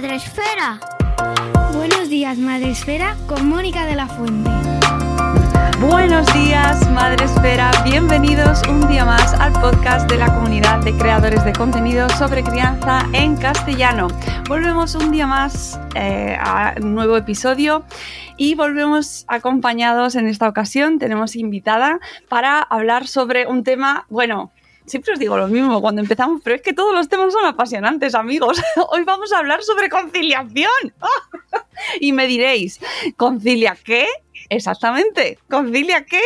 [0.00, 0.80] Días, Madre Esfera.
[1.74, 4.50] Buenos días, Madre Esfera, con Mónica de la Fuente.
[5.78, 7.70] Buenos días, Madre Esfera.
[7.84, 13.06] Bienvenidos un día más al podcast de la comunidad de creadores de contenido sobre crianza
[13.12, 14.08] en castellano.
[14.48, 17.84] Volvemos un día más eh, a un nuevo episodio
[18.38, 20.98] y volvemos acompañados en esta ocasión.
[20.98, 24.50] Tenemos invitada para hablar sobre un tema, bueno,
[24.90, 28.14] siempre os digo lo mismo cuando empezamos, pero es que todos los temas son apasionantes,
[28.14, 28.60] amigos.
[28.90, 30.70] Hoy vamos a hablar sobre conciliación.
[32.00, 32.80] y me diréis,
[33.16, 34.06] ¿concilia qué?
[34.48, 36.20] Exactamente, ¿concilia qué?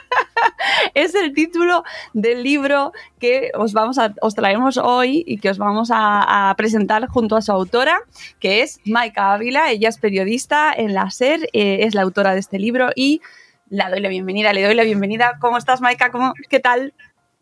[0.94, 5.56] es el título del libro que os, vamos a, os traemos hoy y que os
[5.56, 7.98] vamos a, presentar junto a su autora,
[8.40, 9.70] que es Maika Ávila.
[9.70, 13.22] Ella es periodista en la SER, eh, es la autora de este libro y
[13.70, 15.38] la doy la bienvenida, le doy la bienvenida.
[15.40, 16.10] ¿Cómo estás, Maika?
[16.10, 16.92] ¿Cómo, ¿Qué tal?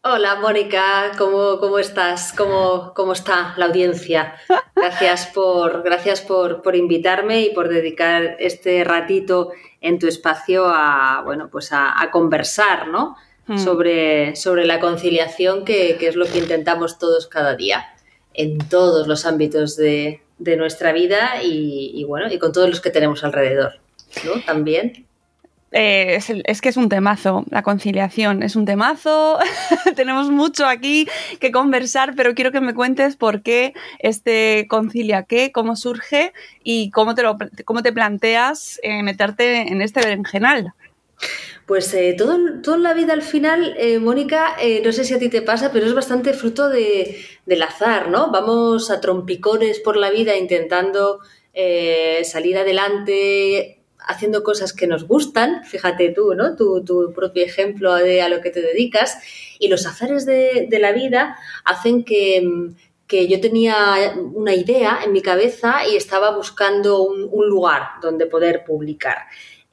[0.03, 2.33] Hola Mónica, ¿cómo, cómo estás?
[2.33, 4.37] ¿Cómo, ¿Cómo está la audiencia?
[4.77, 9.51] Gracias, por, gracias por, por, invitarme y por dedicar este ratito
[9.81, 13.17] en tu espacio a, bueno, pues a, a conversar ¿no?
[13.49, 13.59] Mm.
[13.59, 17.87] sobre, sobre la conciliación, que, que, es lo que intentamos todos cada día,
[18.35, 22.81] en todos los ámbitos de, de nuestra vida y, y, bueno, y con todos los
[22.81, 23.81] que tenemos alrededor.
[24.25, 24.41] ¿no?
[24.47, 25.08] También.
[25.73, 29.39] Eh, es, que es un temazo, la conciliación es un temazo,
[29.97, 31.07] tenemos mucho aquí
[31.41, 36.33] que conversar, pero quiero que me cuentes por qué este concilia qué, cómo surge
[36.65, 37.37] y cómo te, lo,
[37.67, 40.73] cómo te planteas eh, meterte en este berenjenal.
[41.67, 45.29] Pues eh, todo, toda la vida al final, eh, Mónica, no sé si a ti
[45.29, 48.31] te pasa, pero es bastante fruto de, del azar, ¿no?
[48.31, 51.19] Vamos a trompicones por la vida intentando
[52.23, 53.78] salir adelante,
[54.09, 56.57] haciendo cosas que nos gustan, fíjate tú, ¿no?
[56.57, 59.19] Tu, propio ejemplo de a lo que te dedicas,
[59.59, 62.43] y los azares de, de la vida hacen que,
[63.07, 68.65] que, yo tenía una idea en mi cabeza y estaba buscando un, lugar donde poder
[68.65, 69.19] publicar,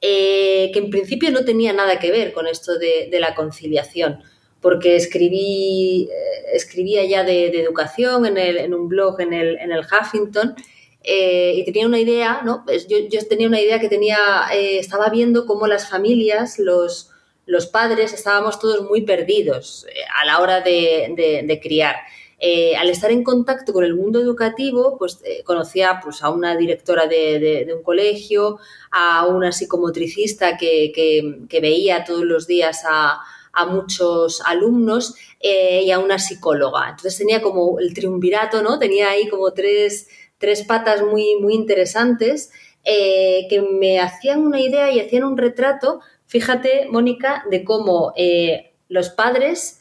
[0.02, 4.22] eh, que en principio no tenía nada que ver con esto de, de la conciliación
[4.60, 9.58] porque escribí, eh, escribía ya de, de educación en, el, en, un blog en el,
[9.58, 10.56] en el Huffington
[11.06, 12.64] eh, y tenía una idea, ¿no?
[12.64, 14.18] Pues yo, yo, tenía una idea que tenía,
[14.52, 17.10] eh, estaba viendo cómo las familias, los,
[17.46, 21.96] los padres, estábamos todos muy perdidos eh, a la hora de, de, criar.
[22.78, 27.64] Al estar en contacto con el mundo educativo, pues conocía pues, a una directora de,
[27.66, 28.58] de, un colegio,
[28.90, 33.20] a una psicomotricista que, que, que veía todos los días a,
[33.56, 36.90] a muchos alumnos eh, y a una psicóloga.
[36.90, 38.78] Entonces tenía como el triunvirato, ¿no?
[38.78, 42.50] Tenía ahí como tres tres patas muy, muy interesantes
[42.84, 48.74] eh, que me hacían una idea y hacían un retrato, fíjate, Mónica, de cómo eh,
[48.88, 49.80] los padres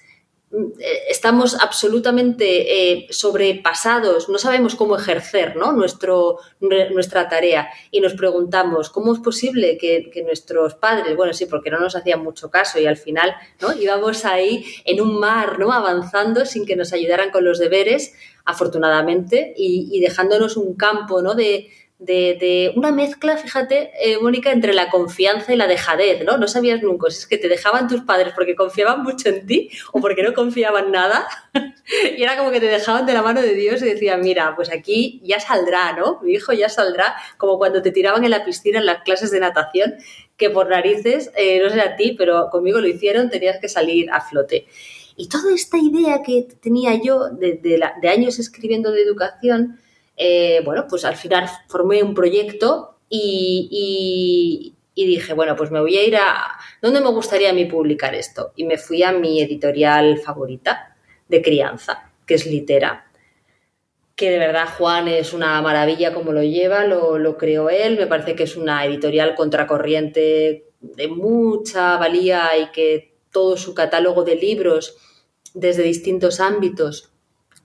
[1.10, 5.72] estamos absolutamente eh, sobrepasados, no sabemos cómo ejercer ¿no?
[5.72, 11.46] Nuestro, nuestra tarea y nos preguntamos cómo es posible que, que, nuestros padres, bueno, sí,
[11.46, 13.74] porque no nos hacían mucho caso y al final ¿no?
[13.74, 15.74] íbamos ahí en un mar ¿no?
[15.74, 18.14] avanzando sin que nos ayudaran con los deberes,
[18.46, 21.34] afortunadamente, y, dejándonos un campo ¿no?
[21.34, 26.38] de, de, una mezcla, fíjate, eh, Mónica, entre la confianza y la dejadez, ¿no?
[26.38, 29.70] No sabías nunca si es que te dejaban tus padres porque confiaban mucho en ti
[29.92, 31.26] o porque no confiaban nada
[32.18, 34.72] y era como que te dejaban de la mano de Dios y decían, mira, pues
[34.72, 36.20] aquí ya saldrá, ¿no?
[36.22, 39.40] Mi hijo ya saldrá, como cuando te tiraban en la piscina en las clases de
[39.40, 39.96] natación,
[40.38, 44.12] que por narices, eh, no sé a ti, pero conmigo lo hicieron, tenías que salir
[44.12, 44.68] a flote.
[45.18, 49.80] Y toda esta idea que tenía yo de, años escribiendo de educación,
[50.18, 56.06] eh, bueno, pues al final formé un proyecto y, dije, bueno, pues me voy a
[56.06, 56.58] ir a...
[56.82, 58.52] ¿Dónde me gustaría a mí publicar esto?
[58.56, 60.96] Y me fui a mi editorial favorita
[61.30, 63.10] de crianza, que es Litera.
[64.16, 68.08] Que de verdad Juan es una maravilla como lo lleva, lo, lo creó él, me
[68.08, 74.38] parece que es una editorial contracorriente de mucha valía y que todo su catálogo de
[74.38, 74.96] libros
[75.54, 77.12] desde distintos ámbitos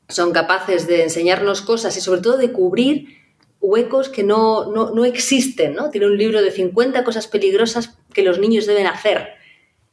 [0.08, 3.20] son capaces de enseñarnos cosas y sobre todo de cubrir
[3.60, 5.90] huecos que no, no, existen, ¿no?
[5.90, 9.28] Tiene un libro de 50 cosas peligrosas que los niños deben hacer.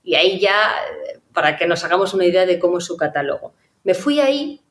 [0.04, 0.74] Y ahí ya,
[1.32, 3.54] para que nos hagamos una idea de cómo es su catálogo.
[3.84, 4.62] Me fui ahí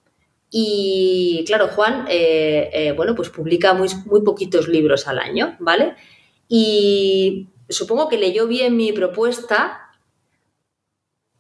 [0.51, 5.95] y, claro, Juan, eh, eh, bueno, pues publica muy, muy poquitos libros al año, ¿vale?
[6.49, 9.86] Y supongo que leyó bien mi propuesta,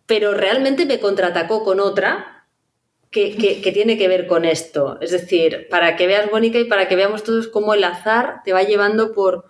[0.06, 2.36] pero realmente me contraatacó con otra
[3.10, 4.98] que, tiene que ver con esto.
[5.00, 8.52] Es decir, para que veas, Mónica, y para que veamos todos cómo el azar te
[8.52, 9.46] va llevando por...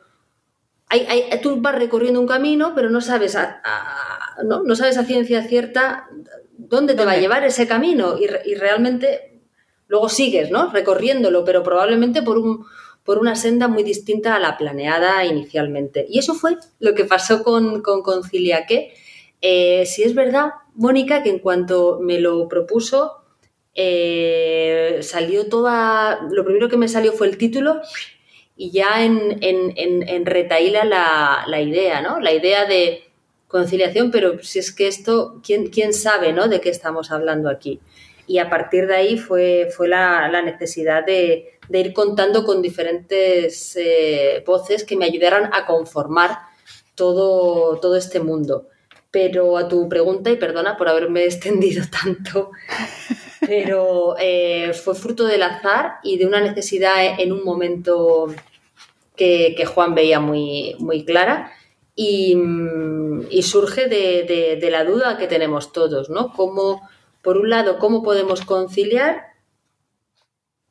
[0.89, 3.61] Hay, tú vas recorriendo un camino, pero no sabes a,
[4.45, 4.77] ¿no?
[4.77, 6.09] sabes a ciencia cierta
[6.57, 9.41] dónde te va a llevar ese camino y, realmente
[9.89, 10.71] luego sigues ¿no?
[10.71, 12.67] recorriéndolo, pero probablemente por, un,
[13.03, 16.07] por una senda muy distinta a la planeada inicialmente.
[16.09, 18.95] Y eso fue lo que pasó con, con Conciliaque.
[19.41, 23.23] Eh, si es verdad, Mónica, que en cuanto me lo propuso,
[23.75, 27.83] eh, salió toda, lo primero que me salió fue el título
[28.57, 32.21] y ya en, en, retaíla la, idea, ¿no?
[32.21, 33.05] La idea de
[33.49, 36.49] conciliación, pero si es que esto, ¿quién, quién sabe, ¿no?
[36.49, 37.81] De qué estamos hablando aquí.
[38.27, 44.43] Y a partir de ahí fue, fue la, necesidad de, ir contando con diferentes eh,
[44.47, 46.39] voces que me ayudaran a conformar
[46.95, 48.69] todo, todo este mundo.
[49.17, 52.51] Pero a tu pregunta, y perdona por haberme extendido tanto,
[53.41, 58.27] pero eh, fue fruto del azar y de una necesidad en un momento
[59.17, 61.51] que, Juan veía muy, muy clara
[61.95, 62.37] y,
[63.41, 66.35] surge de, la duda que tenemos todos, ¿no?
[66.35, 66.87] Cómo,
[67.23, 69.29] por un lado, cómo podemos conciliar,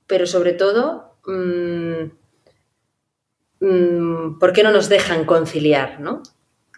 [0.05, 2.11] pero sobre todo, mm,
[3.61, 6.21] mm, ¿por qué no nos dejan conciliar, ¿no?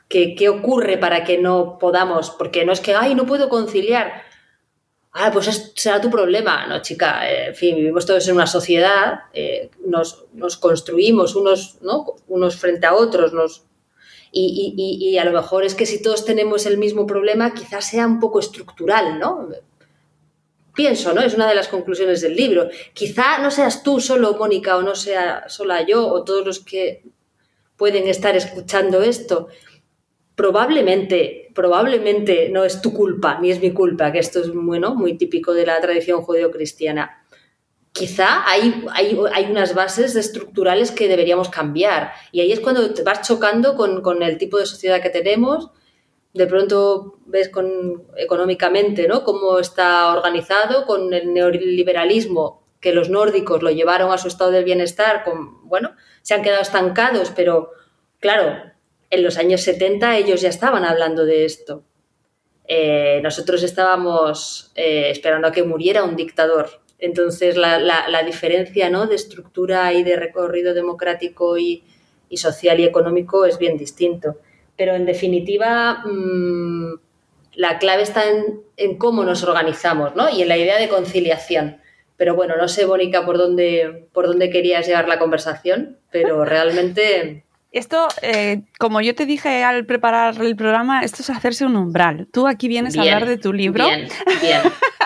[0.07, 2.29] ¿Qué, ¿Qué ocurre para que no podamos?
[2.31, 4.27] Porque no es que, ay, no puedo conciliar
[5.17, 6.65] ah, pues será tu problema.
[6.67, 10.25] No, chica, eh, en fin, vivimos todos en una sociedad, eh, nos,
[10.59, 11.77] construimos unos,
[12.27, 13.63] unos frente a otros, nos,
[14.31, 18.19] y, a lo mejor es que si todos tenemos el mismo problema, quizás sea un
[18.19, 19.49] poco estructural, ¿no?
[20.75, 21.21] Pienso, ¿no?
[21.21, 22.69] Es una de las conclusiones del libro.
[22.93, 27.03] Quizá no seas tú solo, Mónica, o no sea sola yo, o todos los que
[27.77, 29.47] pueden estar escuchando esto,
[30.37, 35.17] probablemente, probablemente no es tu culpa, ni es mi culpa, que esto es bueno, muy
[35.17, 37.25] típico de la tradición judeocristiana.
[37.91, 42.11] Quizá hay, hay, hay, unas bases estructurales que deberíamos cambiar.
[42.31, 45.71] Y ahí es cuando vas chocando con, el tipo de sociedad que tenemos.
[46.35, 49.23] De pronto ves con, económicamente ¿no?
[49.23, 54.65] cómo está organizado, con el neoliberalismo que los nórdicos lo llevaron a su estado del
[54.65, 57.71] bienestar, con, bueno, se han quedado estancados, pero
[58.19, 58.76] claro,
[59.09, 61.83] en los años 70 ellos ya estaban hablando de esto.
[62.67, 66.81] Eh, nosotros estábamos eh, esperando a que muriera un dictador.
[66.99, 69.05] Entonces la, diferencia ¿no?
[69.07, 71.83] de estructura y de recorrido democrático y,
[72.35, 74.37] social y económico es bien distinto.
[74.75, 76.95] Pero en definitiva, mm,
[77.53, 80.29] la clave está en, cómo nos organizamos ¿no?
[80.29, 81.81] y en la idea de conciliación.
[82.17, 87.45] Pero bueno, no sé, Mónica, por dónde, por dónde querías llevar la conversación, pero realmente
[87.77, 92.27] esto, eh, como yo te dije al preparar el programa, esto es hacerse un umbral.
[92.31, 93.85] Tú aquí vienes a hablar de tu libro.
[93.85, 94.07] Bien,
[94.41, 94.61] bien.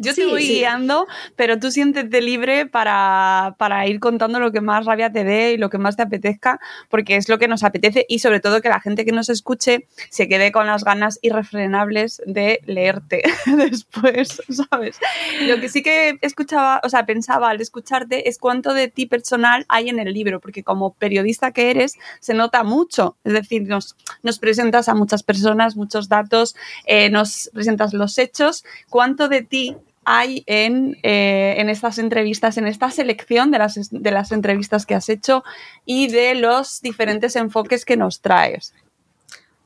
[0.00, 1.06] Yo te voy guiando,
[1.36, 3.54] pero tú siéntete libre para,
[3.86, 7.16] ir contando lo que más rabia te dé y lo que más te apetezca, porque
[7.16, 10.28] es lo que nos apetece y sobre todo que la gente que nos escuche se
[10.28, 13.22] quede con las ganas irrefrenables de leerte
[13.56, 14.98] después, ¿sabes?
[15.42, 19.64] Lo que sí que escuchaba, o sea, pensaba al escucharte es cuánto de ti personal
[19.68, 23.16] hay en el libro, porque como periodista que eres, se nota mucho.
[23.24, 26.54] Es decir, nos, nos presentas a muchas personas, muchos datos,
[26.86, 28.64] eh, nos presentas los hechos.
[28.88, 34.10] ¿Cuánto de ti hay en, eh, en, estas entrevistas, en esta selección de las, de
[34.10, 35.44] las entrevistas que has hecho
[35.84, 38.74] y de los diferentes enfoques que nos traes.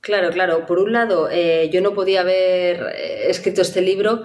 [0.00, 0.66] Claro, claro.
[0.66, 4.22] Por un lado, eh, yo no podía haber eh, escrito este libro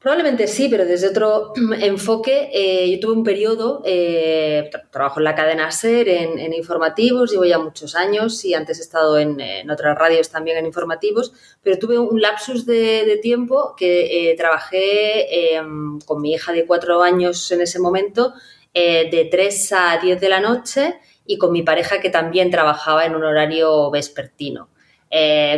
[0.00, 2.48] Probablemente sí, pero desde otro enfoque.
[2.54, 7.58] Eh, yo tuve un periodo, eh, trabajo en la cadena SER, en, informativos, llevo ya
[7.58, 9.38] muchos años y antes he estado en,
[9.70, 16.00] otras radios también en informativos, pero tuve un lapsus de, tiempo que eh, trabajé em,
[16.00, 18.32] con mi hija de cuatro años en ese momento,
[18.72, 23.16] de 3 a 10 de la noche y con mi pareja que también trabajaba en
[23.16, 24.68] un horario vespertino.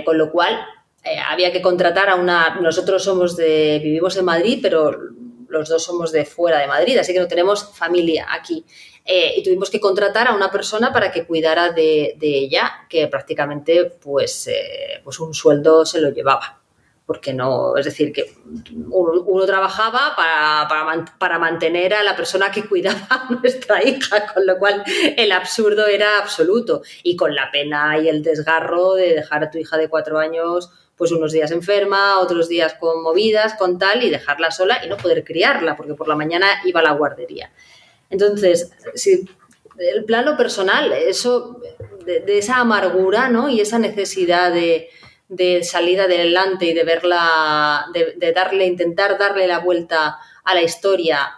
[0.04, 0.58] con lo cual
[1.04, 2.56] eh, había que contratar a una.
[2.60, 3.80] Nosotros somos de.
[3.82, 4.92] vivimos en Madrid, pero
[5.48, 8.64] los dos somos de fuera de Madrid, así que no tenemos familia aquí.
[9.04, 13.84] Eh, y tuvimos que contratar a una persona para que cuidara de, ella, que prácticamente
[14.00, 16.60] pues, eh, pues un sueldo se lo llevaba.
[17.04, 18.32] Porque no, es decir, que
[18.90, 24.46] uno, trabajaba para, para, para, mantener a la persona que cuidaba a nuestra hija, con
[24.46, 24.84] lo cual
[25.16, 26.82] el absurdo era absoluto.
[27.02, 30.70] Y con la pena y el desgarro de dejar a tu hija de cuatro años
[31.02, 34.96] pues unos días enferma, otros días con movidas, con tal, y dejarla sola y no
[34.96, 37.50] poder criarla, porque por la mañana iba a la guardería.
[38.08, 38.70] Entonces,
[39.78, 41.60] el plano personal, eso,
[42.06, 43.48] de, esa amargura, ¿no?
[43.48, 44.90] Y esa necesidad de,
[45.64, 51.32] salir adelante y de verla, de, darle, intentar darle la vuelta a la historia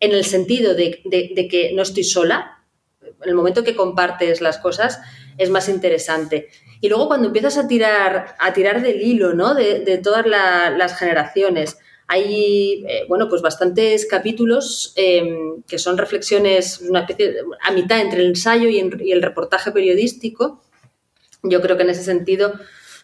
[0.00, 1.02] en el sentido de,
[1.50, 2.64] que no estoy sola,
[3.02, 4.98] en el momento que compartes las cosas,
[5.36, 6.48] es más interesante.
[6.80, 9.54] Y luego cuando empiezas a tirar, a tirar del hilo, ¿no?
[9.54, 17.00] De, todas las generaciones, hay, eh, bueno, pues bastantes capítulos em, que son reflexiones, una
[17.00, 20.62] especie a mitad entre el ensayo y, el reportaje periodístico.
[21.42, 22.54] Yo creo que en ese sentido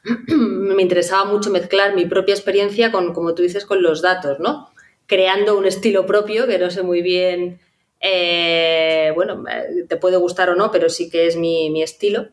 [0.27, 4.71] me interesaba mucho mezclar mi propia experiencia con, como tú dices, con los datos, ¿no?
[5.07, 7.61] Creando un estilo propio que no sé muy bien,
[8.01, 9.45] eh, bueno,
[9.89, 12.29] te puede gustar o no, pero sí que es mi, mi estilo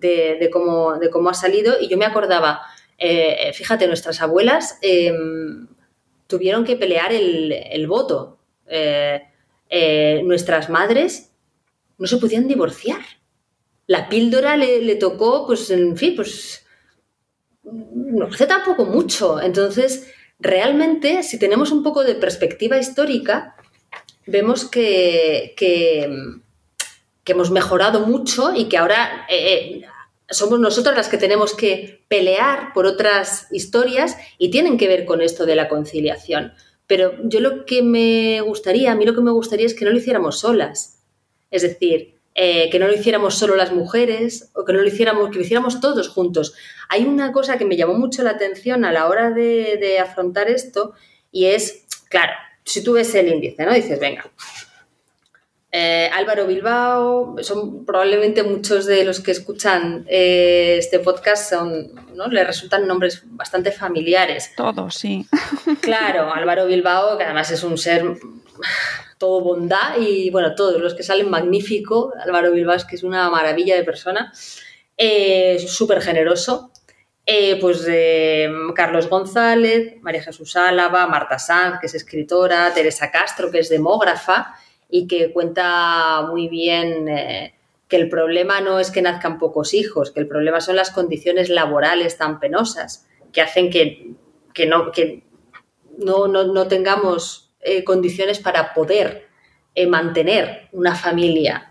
[0.00, 2.62] de, cómo, ha salido y yo me acordaba,
[2.96, 5.68] eh, fíjate, nuestras abuelas em,
[6.26, 8.38] tuvieron que pelear el, voto.
[8.66, 9.22] Eh,
[9.70, 11.32] eh, nuestras madres
[11.98, 13.00] no se podían divorciar.
[13.86, 16.66] La píldora le, tocó, pues, en fin, pues,
[17.62, 19.40] no hace tampoco mucho.
[19.40, 23.56] Entonces, realmente, si tenemos un poco de perspectiva histórica,
[24.26, 25.54] vemos que
[27.28, 29.86] que hemos mejorado mucho y que ahora eh, eh,
[30.30, 35.20] somos nosotros las que tenemos que pelear por otras historias y tienen que ver con
[35.20, 36.54] esto de la conciliación.
[36.86, 39.90] Pero yo lo que me gustaría, a mí lo que me gustaría es que no
[39.90, 41.02] lo hiciéramos solas.
[41.50, 45.28] Es decir, eh, que no lo hiciéramos solo las mujeres o que no lo hiciéramos,
[45.28, 46.54] que lo hiciéramos todos juntos.
[46.88, 50.48] Hay una cosa que me llamó mucho la atención a la hora de, de afrontar
[50.48, 50.94] esto
[51.30, 52.32] y es, claro,
[52.64, 53.74] si tú ves el índice, ¿no?
[53.74, 54.30] Dices, venga,
[55.70, 62.26] eh, Álvaro Bilbao, son probablemente muchos de los que escuchan eh, este podcast son, ¿no?
[62.28, 64.52] le resultan nombres bastante familiares.
[64.56, 65.26] Todos, sí.
[65.82, 68.02] Claro, Álvaro Bilbao, que además es un ser
[69.18, 72.14] todo bondad y bueno, todos los que salen magnífico.
[72.18, 74.32] Álvaro Bilbao es que es una maravilla de persona,
[74.96, 76.72] eh, súper generoso.
[77.60, 77.86] pues
[78.74, 84.54] Carlos González, María Jesús Álava, Marta Sanz, que es escritora, Teresa Castro, que es demógrafa
[84.88, 87.54] y que cuenta muy bien eh,
[87.88, 91.48] que el problema no es que nazcan pocos hijos, que el problema son las condiciones
[91.48, 94.14] laborales tan penosas que hacen que,
[94.66, 95.22] no, que
[95.98, 99.28] no, tengamos eh, condiciones para poder
[99.74, 101.70] eh, mantener una familia.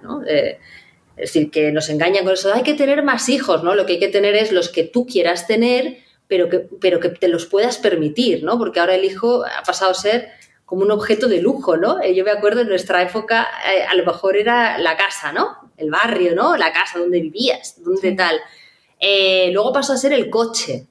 [1.15, 3.73] es decir, que nos engañan con eso, hay que tener más hijos, ¿no?
[3.73, 5.97] Lo que hay que tener es los que tú quieras tener,
[6.27, 8.59] pero que, pero que te los puedas permitir, ¿no?
[8.59, 10.29] Porque ahora el hijo ha pasado a ser
[10.67, 12.01] como un objeto de lujo, ¿no?
[12.01, 15.71] Eh, yo me acuerdo en nuestra época, eh, a lo mejor era la casa, ¿no?
[15.77, 16.57] El barrio, ¿no?
[16.57, 18.37] La casa donde vivías, donde tal.
[18.99, 20.85] Eh, luego pasó a ser el coche,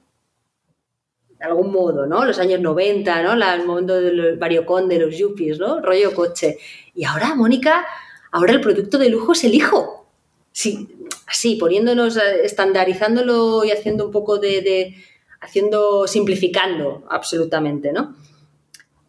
[1.37, 2.25] de algún modo, ¿no?
[2.25, 3.33] Los años 90, ¿no?
[3.33, 5.79] el momento del variocón de los yuppies, ¿no?
[5.79, 6.57] Rollo coche.
[6.95, 7.85] Y ahora, Mónica,
[8.31, 10.07] ahora el producto de lujo es el hijo.
[10.51, 10.89] Sí,
[11.27, 14.95] así, poniéndonos, estandarizándolo y haciendo un poco de, de
[15.39, 18.15] haciendo, simplificando absolutamente, ¿no?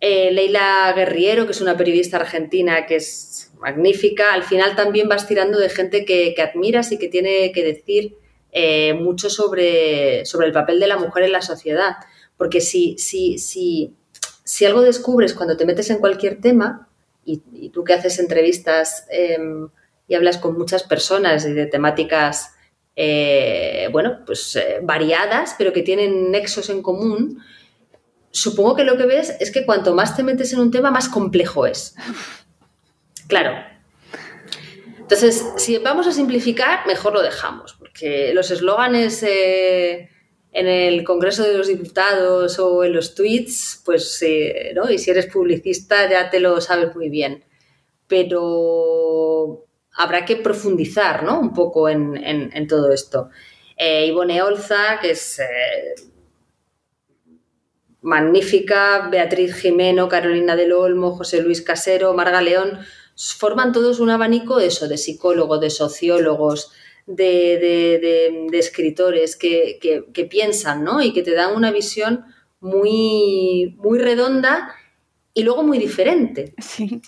[0.01, 5.27] Eh, Leila Guerriero, que es una periodista argentina que es magnífica, al final también vas
[5.27, 8.17] tirando de gente que, admiras y que tiene que decir
[8.53, 11.97] eh, mucho sobre, sobre, el papel de la mujer en la sociedad.
[12.37, 13.93] Porque si, si, si,
[14.45, 16.89] si algo descubres cuando te metes en cualquier tema,
[17.25, 19.69] y, tú que haces entrevistas em,
[20.07, 22.55] y hablas con muchas personas y de temáticas,
[22.95, 27.43] eh, bueno, pues variadas, pero que tienen nexos en común,
[28.31, 31.09] supongo que lo que ves es que cuanto más te metes en un tema, más
[31.09, 31.95] complejo es.
[33.27, 33.53] Claro.
[34.99, 40.11] Entonces, si vamos a simplificar, mejor lo dejamos, porque los eslóganes eh,
[40.53, 44.91] en el Congreso de los Diputados o en los tweets, pues, eh, ¿no?
[44.91, 47.45] Y si eres publicista ya te lo sabes muy bien.
[48.07, 49.65] Pero
[49.97, 51.41] habrá que profundizar, ¿no?
[51.41, 53.31] Un poco en, todo esto.
[53.77, 55.41] Eh, Ivone Olza, que es
[58.01, 62.79] magnífica, Beatriz Jimeno, Carolina del Olmo, José Luis Casero, Marga León,
[63.17, 66.73] forman todos un abanico de eso, de psicólogos, de sociólogos,
[67.07, 71.03] de, escritores que, piensan, ¿no?
[71.03, 72.25] Y que te dan una visión
[72.61, 74.75] muy, muy redonda
[75.35, 76.55] y luego muy diferente.
[76.59, 77.03] Sí.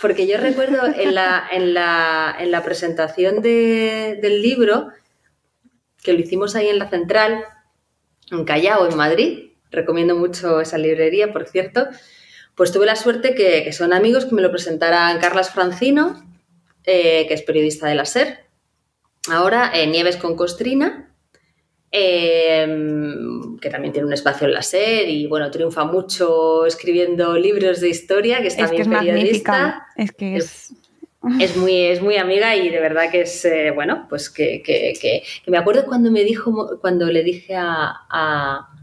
[0.00, 4.88] Porque yo recuerdo en la, en la, presentación del libro,
[6.04, 7.44] que lo hicimos ahí en la central,
[8.30, 11.88] en Callao, en Madrid, recomiendo mucho esa librería, por cierto,
[12.58, 16.24] pues tuve la suerte que, son amigos que me lo presentaran Carlas Francino,
[16.82, 18.40] eh, que es periodista de la SER,
[19.30, 21.14] ahora en Nieves con Costrina,
[21.92, 27.80] em, que también tiene un espacio en la SER y bueno, triunfa mucho escribiendo libros
[27.80, 29.86] de historia, que es también periodista.
[29.96, 30.74] Es que es...
[31.40, 35.22] es muy, es muy amiga y de verdad que es, eh, bueno, pues que, que,
[35.46, 38.77] me acuerdo cuando me dijo, cuando le dije a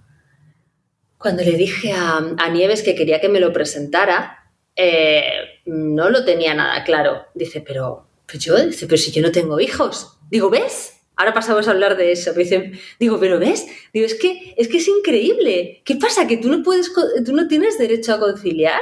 [1.26, 5.24] cuando le dije a, Nieves que quería que me lo presentara, eh,
[5.66, 7.24] no lo tenía nada claro.
[7.34, 10.20] Dice, pero, pues yo, dice, pero si yo no tengo hijos.
[10.30, 11.02] Digo, ¿ves?
[11.16, 12.32] Ahora pasamos a hablar de eso.
[12.34, 13.66] dice, digo, pero ¿ves?
[13.92, 15.82] Digo, es que, es que es increíble.
[15.84, 16.28] ¿Qué pasa?
[16.28, 18.82] ¿Que tú no puedes, tú no tienes derecho a conciliar?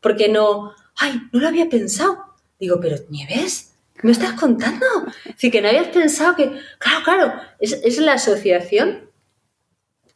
[0.00, 2.18] Porque no, ay, no lo había pensado.
[2.58, 4.84] Digo, pero Nieves, ¿qué me estás contando?
[5.32, 9.03] Así que no habías pensado que, claro, claro, es la asociación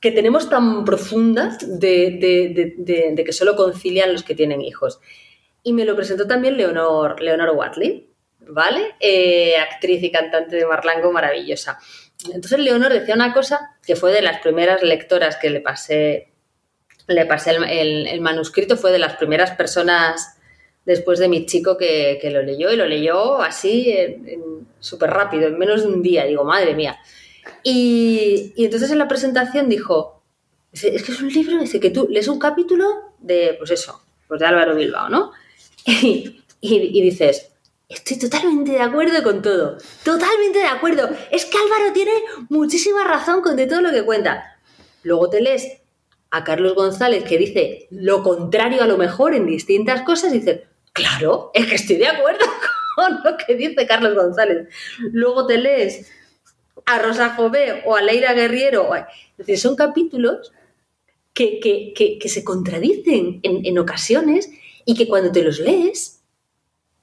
[0.00, 5.00] que tenemos tan profundas de, que solo concilian los que tienen hijos.
[5.62, 8.09] Y me lo presentó también Leonor, Leonor Watley,
[8.40, 8.95] ¿vale?
[9.00, 11.78] Eh, actriz y cantante de Marlango maravillosa.
[12.26, 16.33] Entonces Leonor decía una cosa que fue de las primeras lectoras que le pasé,
[17.09, 20.37] le pasé el, manuscrito, fue de las primeras personas
[20.85, 23.94] después de mi chico que, lo leyó y lo leyó así
[24.81, 26.25] súper rápido, en menos de un día.
[26.25, 26.99] Digo, madre mía.
[27.62, 30.22] Y, entonces en la presentación dijo,
[30.72, 34.40] es que es un libro, dice que tú lees un capítulo de, pues eso, pues
[34.40, 35.32] de Álvaro Bilbao, ¿no?
[36.61, 37.50] Y, dices,
[37.88, 41.08] estoy totalmente de acuerdo con todo, totalmente de acuerdo.
[41.30, 42.11] Es que Álvaro tiene
[42.48, 44.58] muchísima razón con de todo lo que cuenta.
[45.04, 45.78] Luego te lees
[46.32, 50.62] a Carlos González que dice lo contrario a lo mejor en distintas cosas y dices,
[50.92, 52.44] claro, es que estoy de acuerdo
[52.96, 54.68] con lo que dice Carlos González.
[55.12, 56.11] Luego te lees
[56.87, 58.95] a Rosa Jové o a Leira Guerriero.
[58.95, 59.05] Es
[59.37, 60.53] decir, son capítulos
[61.35, 64.51] que, se contradicen en, ocasiones
[64.85, 66.23] y que cuando te los lees,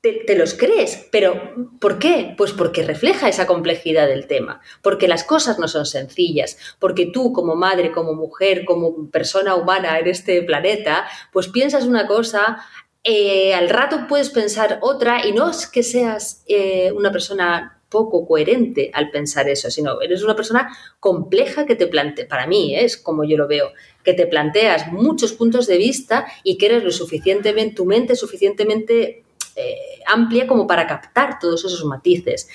[0.02, 1.08] te, los crees.
[1.12, 2.34] Pero, ¿por qué?
[2.38, 7.34] Pues porque refleja esa complejidad del tema, porque las cosas no son sencillas, porque tú
[7.34, 12.58] como madre, como mujer, como persona humana en este planeta, pues piensas una cosa,
[13.04, 18.28] eh, al rato puedes pensar otra y no es que seas eh, una persona poco
[18.28, 22.86] coherente al pensar eso, sino eres una persona compleja que te plantea, para mí ¿eh?
[22.86, 23.72] es como yo lo veo,
[24.04, 29.24] que te planteas muchos puntos de vista y que eres lo suficientemente, tu mente suficientemente
[29.56, 32.50] eh, amplia como para captar todos esos matices.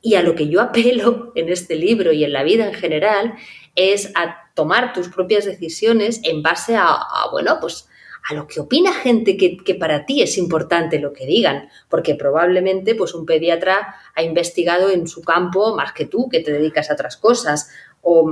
[0.00, 3.34] Y a lo que yo apelo en este libro y en la vida en general
[3.74, 7.88] es a tomar tus propias decisiones en base a, a bueno, pues
[8.26, 12.94] a lo que opina gente que, para ti es importante lo que digan, porque probablemente
[12.94, 16.94] pues un pediatra ha investigado en su campo más que tú, que te dedicas a
[16.94, 18.30] otras cosas, o,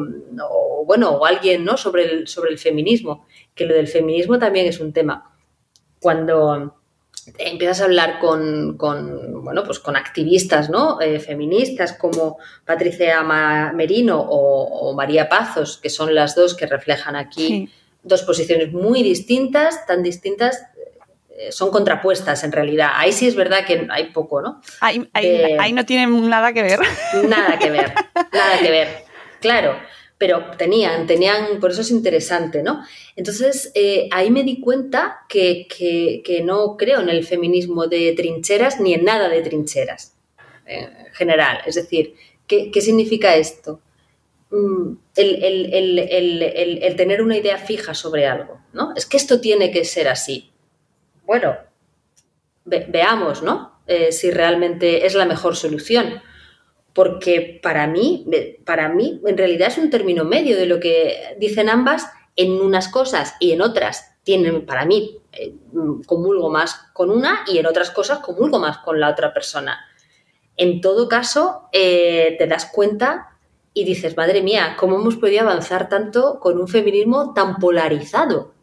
[0.87, 1.77] bueno, o alguien ¿no?
[1.77, 5.31] sobre, el, sobre el feminismo, que lo del feminismo también es un tema.
[6.01, 6.75] Cuando
[7.39, 11.01] empiezas a hablar con, bueno, pues con activistas ¿no?
[11.01, 13.23] Eh, feministas como Patricia
[13.75, 17.71] Merino o, María Pazos, que son las dos que reflejan aquí
[18.03, 20.63] dos posiciones muy distintas, tan distintas,
[21.31, 22.91] eh, son contrapuestas en realidad.
[22.95, 24.61] Ahí sí es verdad que hay poco, ¿no?
[24.81, 26.81] Ahí, ahí, no tienen nada que ver.
[27.29, 27.93] Nada que ver,
[28.33, 28.89] nada que ver.
[29.41, 29.77] Claro,
[30.19, 32.85] pero tenían, tenían, por eso es interesante, ¿no?
[33.17, 38.79] Entonces, eh, ahí me di cuenta que, que, no creo en el feminismo de trincheras
[38.81, 40.15] ni en nada de trincheras
[40.65, 41.63] en general.
[41.67, 42.15] Es decir,
[42.47, 43.81] ¿qué, qué significa esto?
[44.53, 48.93] Mm, el, tener una idea fija sobre algo, ¿no?
[48.95, 50.53] Es que esto tiene que ser así.
[51.25, 51.57] Bueno,
[52.65, 53.81] veamos, ¿no?
[53.87, 56.21] Eh, si realmente es la mejor solución.
[56.93, 58.27] Porque para mí,
[58.67, 62.89] para mí, en realidad es un término medio de lo que dicen ambas en unas
[62.89, 65.55] cosas y en otras tienen, para mí, eh,
[66.05, 69.81] comulgo más con una y en otras cosas comulgo más con la otra persona.
[70.59, 73.32] En todo caso, eh, te das cuenta
[73.75, 78.55] y dices, madre mía, ¿cómo hemos podido avanzar tanto con un feminismo tan polarizado?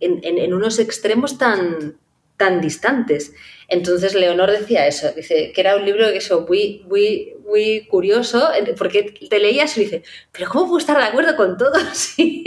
[0.00, 1.96] En, unos extremos tan,
[2.36, 3.32] tan distantes.
[3.68, 9.14] Entonces Leonor decía eso, dice que era un libro eso, muy, muy, muy curioso, porque
[9.30, 12.44] te leías y dices, pero ¿cómo puedo estar de acuerdo con todo si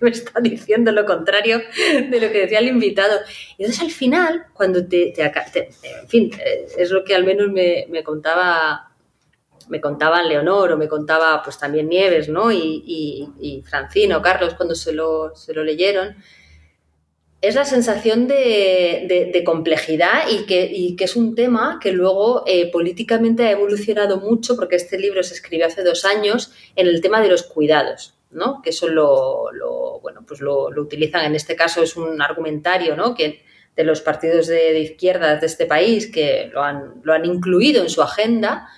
[0.00, 1.60] me está diciendo lo contrario
[2.08, 3.18] de lo que decía el invitado?
[3.56, 7.86] Y entonces al final, cuando te, en fin, eh, es lo que al menos me,
[7.90, 8.87] me contaba
[9.68, 12.50] me contaban Leonor o me contaba pues también Nieves, ¿no?
[12.50, 16.16] Y, y, Francino, Carlos, cuando se lo, se lo, leyeron,
[17.40, 23.44] es la sensación de, complejidad y que, que, es un tema que luego eh, políticamente
[23.44, 27.28] ha evolucionado mucho, porque este libro se escribió hace dos años, en el tema de
[27.28, 28.14] los cuidados.
[28.30, 28.60] ¿no?
[28.62, 33.14] que eso lo, bueno, pues lo, utilizan, en este caso es un argumentario ¿no?
[33.14, 33.42] que
[33.74, 37.82] de los partidos de, de izquierda de este país que lo han, lo han incluido
[37.82, 38.68] en su agenda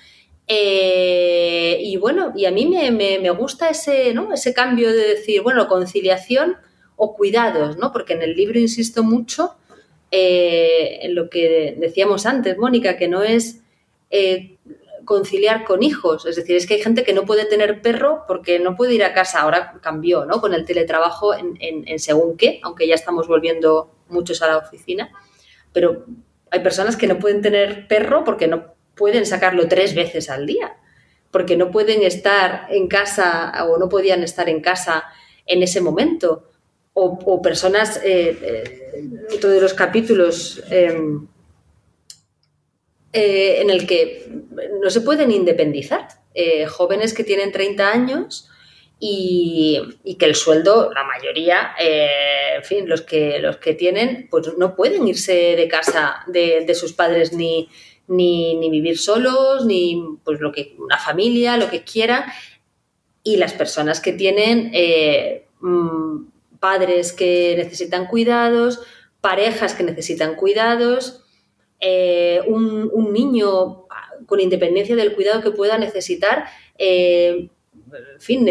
[0.52, 4.32] eh, y bueno, y a mí me, gusta ese, ¿no?
[4.32, 6.56] ese cambio de decir, bueno, conciliación
[6.96, 7.92] o cuidados, ¿no?
[7.92, 9.54] Porque en el libro insisto mucho
[10.10, 13.62] eh, en lo que decíamos antes, Mónica, que no es
[14.10, 14.56] eh,
[15.04, 16.26] conciliar con hijos.
[16.26, 19.04] Es decir, es que hay gente que no puede tener perro porque no puede ir
[19.04, 19.42] a casa.
[19.42, 20.40] Ahora cambió, ¿no?
[20.40, 25.12] Con el teletrabajo en, en según qué, aunque ya estamos volviendo muchos a la oficina.
[25.72, 26.06] Pero
[26.50, 30.76] hay personas que no pueden tener perro porque no pueden sacarlo tres veces al día,
[31.30, 35.04] porque no pueden estar en casa o no podían estar en casa
[35.46, 36.46] en ese momento.
[36.92, 41.26] O, personas, eh, eh, otro de los capítulos em,
[43.10, 44.28] eh, en el que
[44.82, 46.06] no se pueden independizar.
[46.68, 48.50] jóvenes que tienen 30 años
[48.98, 49.80] y,
[50.18, 55.08] que el sueldo, la mayoría, en fin, los que, los que tienen, pues no pueden
[55.08, 57.68] irse de casa de, de sus padres ni,
[58.10, 62.24] ni, vivir solos, ni pues lo que una familia, lo que quieran.
[63.22, 66.24] Y las personas que tienen eh, mm,
[66.58, 68.80] padres que necesitan cuidados,
[69.20, 71.24] parejas que necesitan cuidados,
[71.78, 73.86] eh, un, niño
[74.26, 76.46] con independencia del cuidado que pueda necesitar.
[76.78, 77.48] Eh,
[77.92, 78.46] en fin,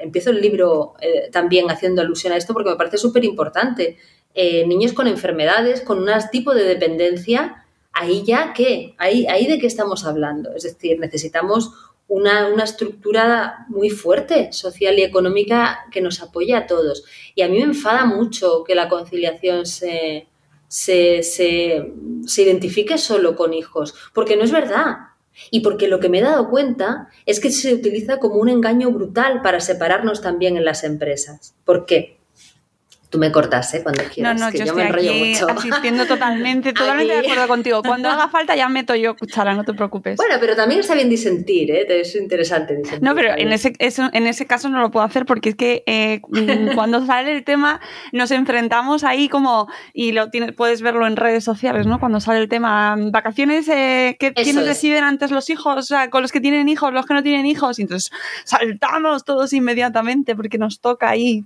[0.00, 0.94] empiezo el libro
[1.30, 3.96] también haciendo alusión a esto porque me parece súper importante.
[4.34, 7.61] niños con enfermedades, con un tipo de dependencia
[7.92, 10.54] ahí ya qué, ahí, ahí de qué estamos hablando.
[10.54, 11.72] Es decir, necesitamos
[12.08, 17.04] una, estructura muy fuerte, social y económica, que nos apoye a todos.
[17.34, 20.28] Y a mí me enfada mucho que la conciliación se,
[20.68, 24.96] se, se identifique solo con hijos, porque no es verdad.
[25.50, 28.90] Y porque lo que me he dado cuenta es que se utiliza como un engaño
[28.90, 31.54] brutal para separarnos también en las empresas.
[31.64, 32.21] ¿Por qué?
[33.12, 33.82] Tú me cortas, ¿eh?
[33.82, 34.40] Cuando quieras.
[34.40, 37.82] No, no, yo, estoy aquí asistiendo totalmente, totalmente de acuerdo contigo.
[37.82, 40.16] Cuando haga falta ya meto yo cuchara, no te preocupes.
[40.16, 41.86] Bueno, pero también está bien disentir, ¿eh?
[42.00, 43.02] Es interesante disentir.
[43.02, 46.22] No, pero en ese, en ese caso no lo puedo hacer porque es que eh,
[46.74, 51.44] cuando sale el tema nos enfrentamos ahí como, y lo tienes, puedes verlo en redes
[51.44, 52.00] sociales, ¿no?
[52.00, 55.76] Cuando sale el tema vacaciones, eh, ¿quiénes deciden antes los hijos?
[55.76, 57.78] O sea, con los que tienen hijos, los que no tienen hijos.
[57.78, 58.10] Y entonces
[58.44, 61.44] saltamos todos inmediatamente porque nos toca ahí.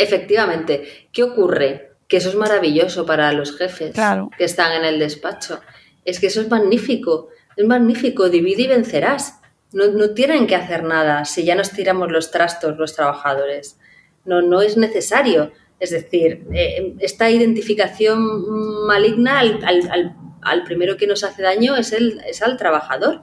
[0.00, 1.92] Efectivamente, ¿qué ocurre?
[2.08, 3.94] Que eso es maravilloso para los jefes
[4.36, 5.60] que están en el despacho.
[6.04, 9.40] Es que eso es magnífico, es magnífico, divide y vencerás.
[9.72, 13.78] No, tienen que hacer nada si ya nos tiramos los trastos los trabajadores.
[14.24, 15.52] No, no es necesario.
[15.78, 22.42] Es decir, eh, esta identificación maligna al, primero que nos hace daño es, el, es
[22.42, 23.22] al trabajador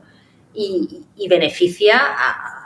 [0.54, 2.57] y, y beneficia a,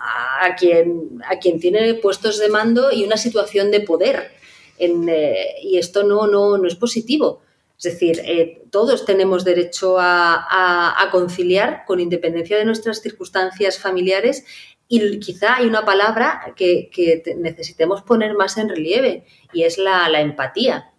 [0.41, 4.31] a, quien, a quien tiene puestos de mando y una situación de poder.
[4.77, 7.41] Eh, y esto no, no, no es positivo.
[7.83, 14.45] Es decir, eh, todos tenemos derecho a, conciliar con independencia de nuestras circunstancias familiares
[14.87, 20.91] y quizá hay una palabra que, necesitemos poner más en relieve y es la, empatía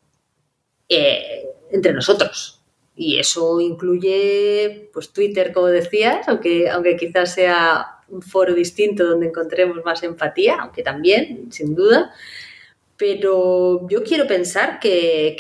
[0.89, 2.61] eh, entre nosotros.
[2.97, 9.27] Y eso incluye pues, Twitter, como decías, aunque, aunque quizás sea un foro distinto donde
[9.27, 12.13] encontremos más empatía, aunque también, sin duda.
[12.97, 15.35] Pero yo quiero pensar que,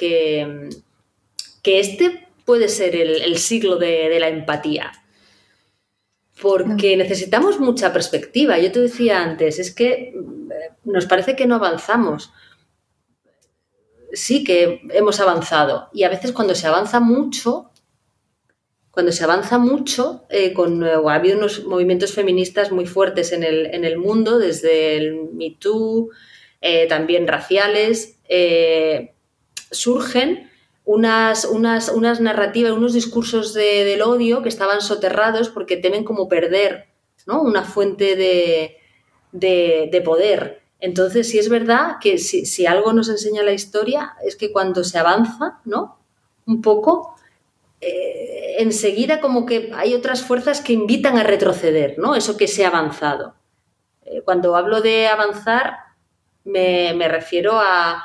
[1.63, 4.91] que, este puede ser el, siglo de, la empatía.
[6.41, 8.59] Porque necesitamos mucha perspectiva.
[8.59, 10.15] Yo te decía antes, es que eh,
[10.85, 12.33] nos parece que no avanzamos.
[14.13, 15.89] Sí que hemos avanzado.
[15.93, 17.71] Y a veces cuando se avanza mucho,
[18.93, 23.99] cuando se avanza mucho, eh, con, ha habido unos movimientos feministas muy fuertes en el,
[23.99, 26.11] mundo, desde el Me Too,
[26.61, 29.15] eh, también raciales, eh,
[29.71, 30.51] surgen
[30.85, 36.89] unas, unas, unas, narrativas, unos discursos del odio que estaban soterrados porque temen como perder
[37.27, 37.41] ¿no?
[37.41, 38.77] una fuente de,
[39.33, 40.63] de, poder.
[40.81, 44.99] Entonces, sí es verdad que si, algo nos enseña la historia es que cuando se
[44.99, 45.99] avanza, ¿no?
[46.45, 47.15] Un poco,
[47.85, 52.15] eh, enseguida como que hay otras fuerzas que invitan a retroceder, ¿no?
[52.15, 53.35] Eso que se ha avanzado.
[54.05, 55.79] Eh, cuando hablo de avanzar,
[56.45, 58.05] me, refiero a,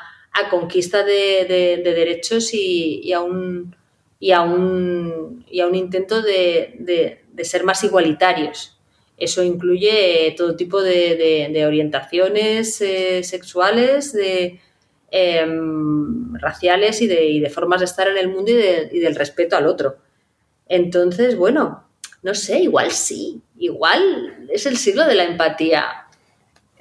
[0.49, 1.45] conquista de,
[1.83, 3.75] derechos y, a un,
[4.19, 8.79] y, a un, y a un intento de, ser más igualitarios.
[9.15, 14.59] Eso incluye todo tipo de, orientaciones eh, sexuales, de,
[15.11, 19.97] em, raciales y de, formas de estar en el mundo y, del respeto al otro.
[20.67, 21.83] Entonces, bueno,
[22.23, 26.07] no sé, igual sí, igual es el siglo de la empatía.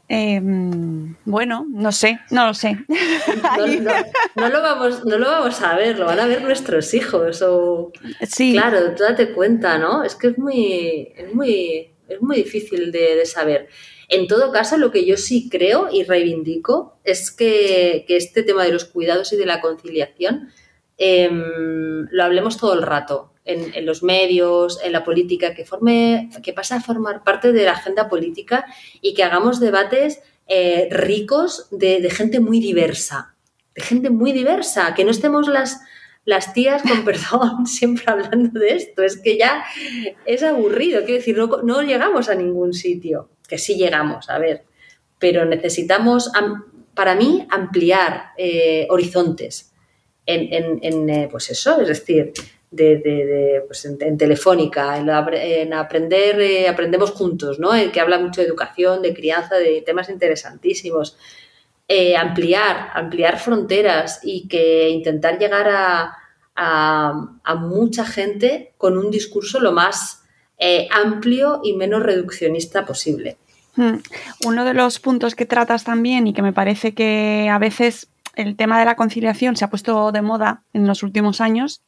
[0.08, 2.76] Em, bueno, no sé, no lo sé.
[4.36, 7.42] No, lo vamos, no lo vamos a ver, lo van a ver nuestros hijos.
[7.42, 7.90] O...
[8.28, 8.52] Sí.
[8.52, 10.04] Claro, tú date cuenta, ¿no?
[10.04, 13.68] Es que es muy, es muy, es muy difícil de, saber.
[14.08, 18.72] En todo caso, lo que yo sí creo y reivindico es que, este tema de
[18.72, 20.50] los cuidados y de la conciliación
[20.98, 26.52] em, lo hablemos todo el rato en, los medios, en la política, que, forme, que
[26.52, 28.66] pase a formar parte de la agenda política
[29.00, 33.34] y que hagamos debates eh, ricos de, gente muy diversa,
[33.74, 35.80] de gente muy diversa, que no estemos las,
[36.24, 39.64] las tías, con perdón, siempre hablando de esto, es que ya
[40.24, 44.64] es aburrido, quiero decir, no, llegamos a ningún sitio, que sí llegamos, a ver,
[45.18, 46.30] pero necesitamos,
[46.94, 49.72] para mí, ampliar eh, horizontes
[50.24, 52.32] en, en, eh, pues eso, es decir,
[52.70, 57.74] de, pues en, Telefónica, en, aprender, eh, aprendemos juntos, ¿no?
[57.74, 61.16] El que habla mucho de educación, de crianza, de temas interesantísimos.
[62.18, 65.68] Ampliar, ampliar fronteras y que intentar llegar
[66.56, 70.25] a, mucha gente con un discurso lo más
[70.58, 73.36] eh, amplio y menos reduccionista posible.
[73.76, 73.96] Hmm.
[74.44, 78.56] Uno de los puntos que tratas también y que me parece que a veces el
[78.56, 81.82] tema de la conciliación se ha puesto de moda en los últimos años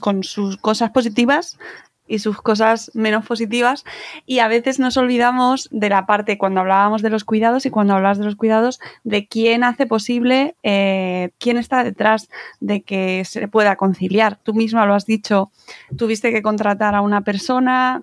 [0.00, 1.58] con sus cosas positivas
[2.06, 3.84] y sus cosas menos positivas
[4.26, 7.94] y a veces nos olvidamos de la parte cuando hablábamos de los cuidados y cuando
[7.94, 12.28] hablas de los cuidados de quién hace posible, eh, quién está detrás
[12.60, 14.38] de que se pueda conciliar.
[14.42, 15.50] Tú misma lo has dicho,
[15.96, 18.02] tuviste que contratar a una persona,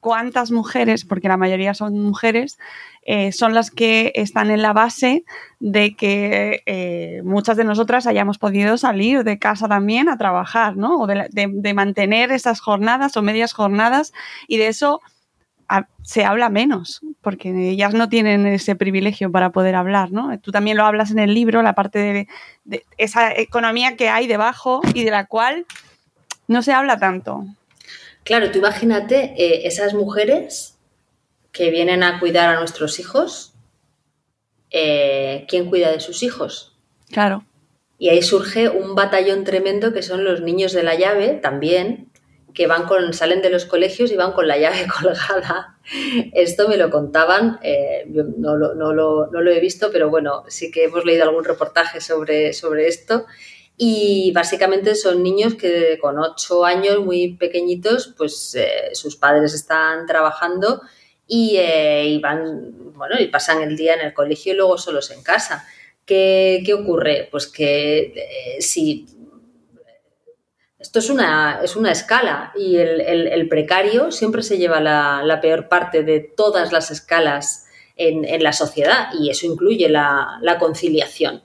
[0.00, 2.58] cuántas mujeres, porque la mayoría son mujeres,
[3.02, 5.24] eh, son las que están en la base
[5.58, 10.98] de que eh, muchas de nosotras hayamos podido salir de casa también a trabajar, ¿no?
[11.00, 14.12] O de, mantener esas jornadas o medias jornadas
[14.48, 15.00] y de eso
[16.02, 20.36] se habla menos, porque ellas no tienen ese privilegio para poder hablar, ¿no?
[20.40, 22.26] Tú también lo hablas en el libro, la parte
[22.64, 25.66] de esa economía que hay debajo y de la cual
[26.48, 27.44] no se habla tanto.
[28.24, 30.78] Claro, tú imagínate eh, esas mujeres
[31.52, 33.54] que vienen a cuidar a nuestros hijos.
[34.70, 36.76] Eh, ¿Quién cuida de sus hijos?
[37.10, 37.44] Claro.
[37.98, 42.10] Y ahí surge un batallón tremendo que son los niños de la llave también,
[42.54, 45.78] que van con, salen de los colegios y van con la llave colgada.
[46.32, 50.70] Esto me lo contaban, eh, yo no lo, no, lo, he visto, pero bueno, sí
[50.70, 53.26] que hemos leído algún reportaje sobre, sobre esto
[53.82, 60.04] y básicamente son niños que con ocho años, muy pequeñitos, pues eh, sus padres están
[60.04, 60.82] trabajando
[61.26, 65.22] eh, y, van, bueno, y pasan el día en el colegio y luego solos en
[65.22, 65.66] casa.
[66.04, 67.26] ¿Qué, ocurre?
[67.30, 69.06] Pues que eh, si
[70.78, 76.02] esto es una, es una escala y el, precario siempre se lleva la, peor parte
[76.02, 77.64] de todas las escalas
[77.96, 81.44] en, la sociedad y eso incluye la conciliación.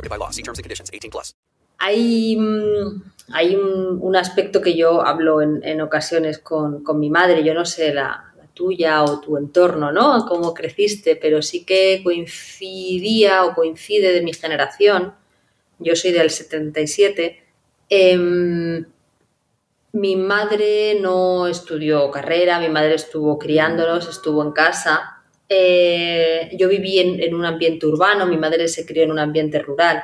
[0.00, 0.30] prohibited by law.
[0.30, 0.90] See terms and conditions.
[0.92, 1.34] 18 plus.
[1.78, 7.42] Hay, mm, hay un, aspecto que yo hablo en, ocasiones con, con mi madre.
[7.42, 10.26] Yo no sé la, la tuya o tu entorno, ¿no?
[10.26, 15.14] Cómo creciste, pero sí que coincidía o coincide de mi generación.
[15.78, 17.42] Yo soy del 77.
[17.88, 18.84] em,
[19.92, 25.19] mi madre no estudió carrera, mi madre estuvo criándonos, estuvo en casa.
[25.52, 30.00] Eh, yo viví en, un ambiente urbano, mi madre se crió en un ambiente rural.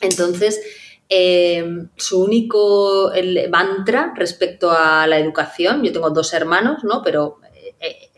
[0.00, 0.58] Entonces,
[1.06, 1.62] eh,
[1.96, 3.12] su único
[3.50, 7.02] mantra respecto a la educación, yo tengo dos hermanos, ¿no?
[7.04, 7.40] Pero
[7.78, 8.08] eh,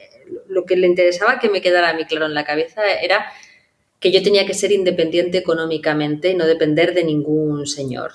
[0.46, 3.26] lo que le interesaba que me quedara a mí claro en la cabeza era
[3.98, 8.12] que yo tenía que ser independiente económicamente y no depender de ningún señor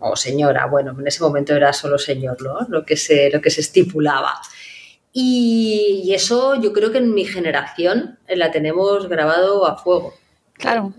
[0.00, 0.66] o señora.
[0.66, 2.66] Bueno, en ese momento era solo señor, ¿no?
[2.68, 4.40] Lo que se, lo que se estipulaba.
[5.16, 10.12] Y, y eso yo creo que en mi generación la tenemos grabado a fuego
[10.54, 10.92] Claro.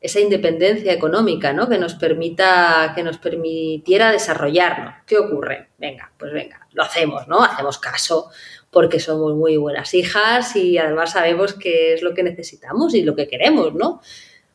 [0.00, 1.68] esa independencia económica, ¿no?
[1.68, 4.94] Que nos permita, que nos permitiera desarrollarnos.
[5.06, 5.68] ¿Qué ocurre?
[5.78, 7.44] Venga, pues venga, lo hacemos, ¿no?
[7.44, 8.28] Hacemos caso
[8.72, 13.14] porque somos muy buenas hijas y además sabemos qué es lo que necesitamos y lo
[13.14, 14.00] que queremos, ¿no?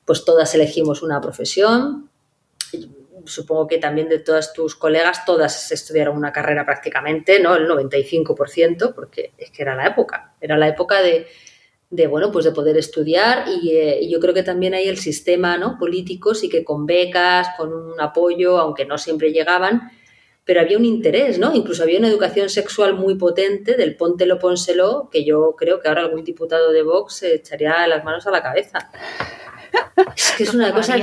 [0.03, 2.09] Pues todas elegimos una profesión.
[3.25, 7.55] Supongo que también de todas tus colegas, todas estudiaron una carrera prácticamente, ¿no?
[7.55, 10.35] El 95%, porque es que era la época.
[10.39, 11.27] Era la época de,
[11.89, 14.97] de bueno, pues de poder estudiar y, eh, y yo creo que también ahí el
[14.97, 15.77] sistema ¿no?
[15.77, 19.91] político sí que con becas, con un apoyo, aunque no siempre llegaban,
[20.47, 21.53] pero había un interés, ¿no?
[21.53, 26.01] Incluso había una educación sexual muy potente del póntelo, pónselo, que yo creo que ahora
[26.01, 28.89] algún diputado de Vox se echaría las manos a la cabeza.
[30.15, 30.97] Es que es una cosa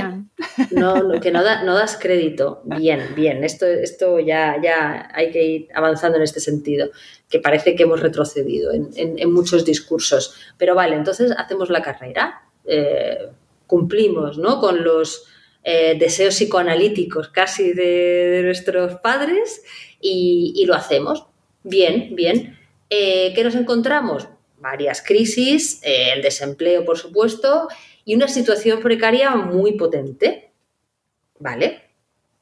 [0.71, 2.63] no, no, que no, da, no das crédito.
[2.65, 6.91] Bien, bien, esto, esto ya, ya hay que ir avanzando en este sentido,
[7.29, 10.35] que parece que hemos retrocedido en, en- en muchos discursos.
[10.59, 13.19] Pero vale, entonces hacemos la carrera, eh,
[13.67, 14.61] cumplimos ¿no?
[14.61, 15.27] con los
[15.65, 19.63] eh, deseos psicoanalíticos casi de, de nuestros padres
[20.01, 21.27] y, y lo hacemos.
[21.63, 22.59] Bien, bien.
[22.91, 24.29] Eh, ¿Qué nos encontramos?
[24.59, 27.69] Varias crisis, eh, el desempleo, por supuesto,
[28.05, 30.51] y una situación precaria muy potente.
[31.39, 31.83] ¿Vale?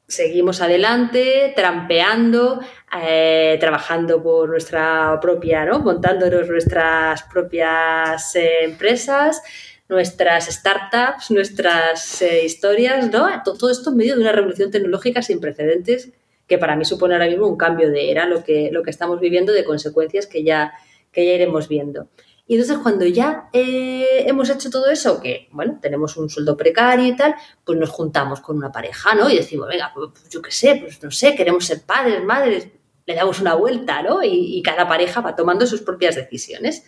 [0.07, 2.59] Seguimos adelante, trampeando,
[3.01, 5.79] eh, trabajando por nuestra propia, ¿no?
[5.79, 9.41] Montándonos nuestras propias empresas,
[9.89, 13.27] nuestras startups, nuestras eh, historias, ¿no?
[13.43, 16.11] To- Todo esto en medio de una revolución tecnológica sin precedentes
[16.47, 19.19] que para mí supone ahora mismo un cambio de era, lo que, lo que estamos
[19.21, 20.73] viviendo de consecuencias que ya,
[21.11, 22.09] que ya iremos viendo.
[22.45, 27.05] Y entonces cuando ya eh, hemos hecho todo eso, que bueno, tenemos un sueldo precario
[27.07, 29.29] y tal, pues nos juntamos con una pareja, ¿no?
[29.29, 32.67] Y decimos, venga, pues yo qué sé, pues no sé, queremos ser padres, madres,
[33.05, 34.23] le damos una vuelta, ¿no?
[34.23, 36.83] Y, cada pareja va tomando sus propias decisiones.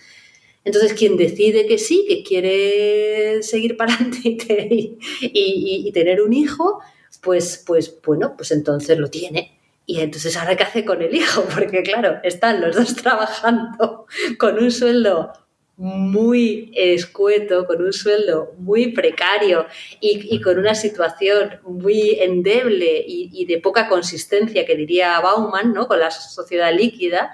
[0.66, 5.92] Entonces, quien decide que sí, que quiere seguir para adelante y, te- y- y- y
[5.94, 6.80] tener un hijo,
[7.22, 9.58] pues, pues bueno, pues entonces lo tiene.
[9.86, 11.44] Y entonces, ¿ahora qué hace con el hijo?
[11.54, 14.06] Porque claro, están los dos trabajando
[14.38, 15.32] con un sueldo
[15.78, 19.66] muy escueto, con un sueldo muy precario
[20.00, 25.88] y, con una situación muy endeble y, de poca consistencia, que diría Bauman, ¿no?
[25.88, 27.32] con la sociedad líquida,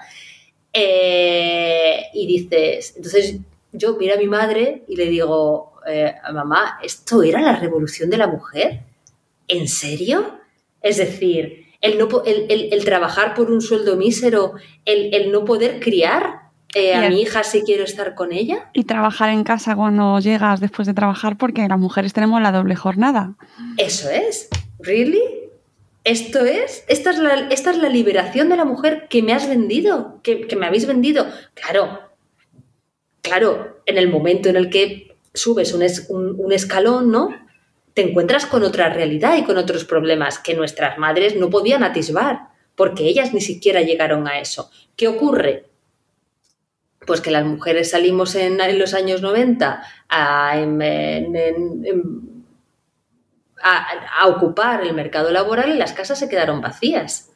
[0.72, 3.36] eh, y dices, entonces
[3.72, 8.16] yo miro a mi madre y le digo, eh, mamá, ¿esto era la revolución de
[8.16, 8.80] la mujer?
[9.46, 10.40] ¿En serio?
[10.80, 16.41] Es decir, el, no, el, el- trabajar por un sueldo mísero, el no poder criar
[16.74, 18.70] eh, a mi hija si quiero estar con ella.
[18.72, 22.76] Y trabajar en casa cuando llegas después de trabajar, porque las mujeres tenemos la doble
[22.76, 23.34] jornada.
[23.76, 24.48] Eso es.
[24.78, 25.22] ¿Really?
[26.04, 29.48] Esto es, esta es la, esta es la liberación de la mujer que me has
[29.48, 31.26] vendido, que, que me habéis vendido.
[31.54, 32.00] Claro,
[33.20, 37.28] claro, en el momento en el que subes un, es- un- un escalón, ¿no?
[37.94, 42.48] Te encuentras con otra realidad y con otros problemas que nuestras madres no podían atisbar,
[42.74, 44.70] porque ellas ni siquiera llegaron a eso.
[44.96, 45.66] ¿Qué ocurre?
[47.06, 50.56] Pues que las mujeres salimos en, los años 90 a,
[54.26, 57.30] ocupar el mercado laboral y las casas se quedaron vacías.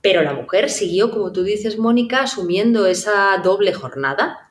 [0.00, 4.50] Pero la mujer siguió, como tú dices, Mónica, asumiendo esa doble jornada.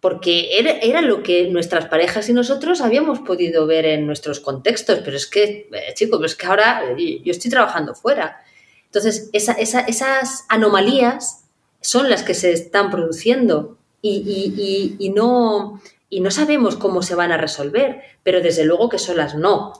[0.00, 5.16] porque era, lo que nuestras parejas y nosotros habíamos podido ver en nuestros contextos, pero
[5.16, 8.42] es que, eh, chicos, es que ahora yo estoy trabajando fuera.
[8.84, 11.44] Entonces, esa, esa, esas anomalías
[11.80, 13.76] son las que se están produciendo
[14.10, 15.80] y, y, y, no,
[16.10, 19.72] y no sabemos cómo se van a resolver, pero desde luego que solas no,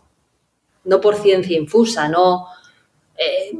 [0.85, 2.47] no por ciencia infusa, no...
[3.17, 3.53] Eh,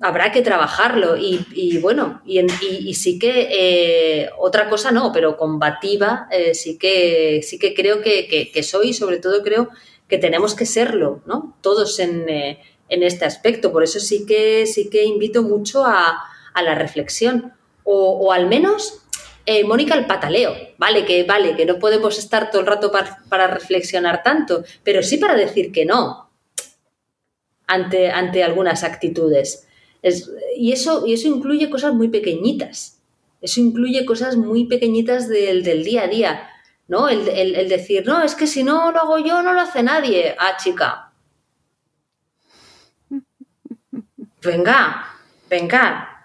[0.00, 6.54] habrá que trabajarlo y, bueno, y, sí que eh, otra cosa no, pero combativa eh,
[6.54, 9.68] sí, que, sí que creo que, soy y sobre todo creo
[10.08, 11.56] que tenemos que serlo, ¿no?
[11.60, 13.72] Todos en, eh, este aspecto.
[13.72, 16.24] Por eso sí que, sí que invito mucho a,
[16.54, 17.52] la reflexión
[17.84, 19.02] o, al menos...
[19.64, 24.22] Mónica, el pataleo, vale, que vale, que no podemos estar todo el rato para, reflexionar
[24.22, 26.30] tanto, pero sí para decir que no
[27.66, 29.68] ante, ante algunas actitudes
[30.56, 33.00] y, eso, y eso incluye cosas muy pequeñitas.
[33.40, 36.50] Eso incluye cosas muy pequeñitas del, día a día.
[36.88, 37.08] ¿no?
[37.08, 40.34] El, decir, no, es que si no lo hago yo, no lo hace nadie.
[40.38, 41.12] Ah, chica.
[44.42, 45.04] Venga,
[45.50, 46.17] venga.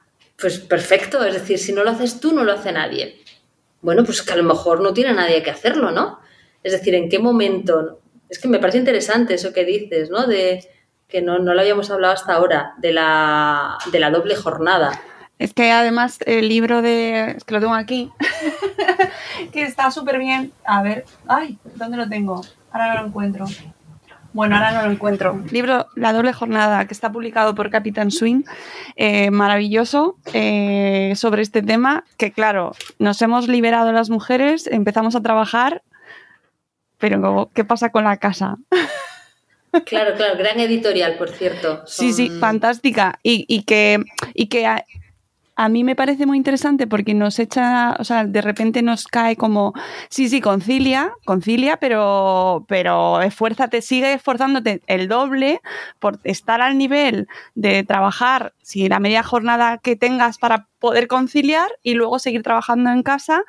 [0.43, 1.23] Pues perfecto.
[1.23, 3.23] Es decir, si no lo haces tú, no lo hace nadie.
[3.81, 6.19] Bueno, pues que a lo mejor no tiene nadie que hacerlo, ¿no?
[6.61, 8.01] Es decir, ¿en qué momento?
[8.27, 10.27] Es que me parece interesante eso que dices, ¿no?
[10.27, 10.67] De,
[11.07, 14.91] que no, lo habíamos hablado hasta ahora, de la, de la doble jornada.
[15.39, 17.35] Es que además el libro de.
[17.37, 18.11] Es que lo tengo aquí.
[19.53, 20.51] que está súper bien.
[20.65, 21.05] A ver.
[21.25, 22.41] Ay, ¿dónde lo tengo?
[22.69, 23.45] Ahora no lo encuentro.
[24.33, 25.43] Bueno, ahora no lo encuentro.
[25.51, 28.43] Libro La doble jornada, que está publicado por Capitán Swing,
[28.95, 35.21] eh, maravilloso, eh, sobre este tema, que claro, nos hemos liberado las mujeres, empezamos a
[35.21, 35.83] trabajar,
[36.97, 38.57] pero ¿qué pasa con la casa?
[39.85, 41.81] Claro, claro, gran editorial, por cierto.
[41.87, 43.17] Sí, sí, fantástica.
[43.23, 44.03] Y, que,
[44.35, 44.67] y que
[45.55, 49.35] a, mí me parece muy interesante porque nos echa, o sea, de repente nos cae
[49.35, 49.73] como,
[50.09, 55.61] sí, sí, concilia, concilia, pero, pero esfuérzate, sigue esforzándote el doble
[55.99, 61.69] por estar al nivel de trabajar, si la media jornada que tengas para poder conciliar
[61.81, 63.43] y luego seguir trabajando en casa.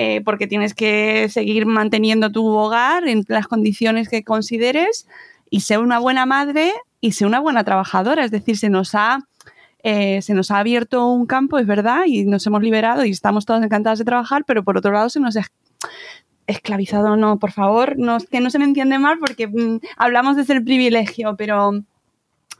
[0.00, 5.08] Eh, porque tienes que seguir manteniendo tu hogar en las condiciones que consideres
[5.50, 8.24] y sé una buena madre y sé una buena trabajadora.
[8.24, 9.27] Es decir, se nos ha,
[9.82, 13.46] eh, se nos ha abierto un campo, es verdad, y nos hemos liberado y estamos
[13.46, 15.42] todas encantadas de trabajar, pero por otro lado se nos ha
[16.46, 20.54] esclavizado, no, por favor, no, que no se me entiende mal porque mm, hablamos desde
[20.54, 21.72] el privilegio, pero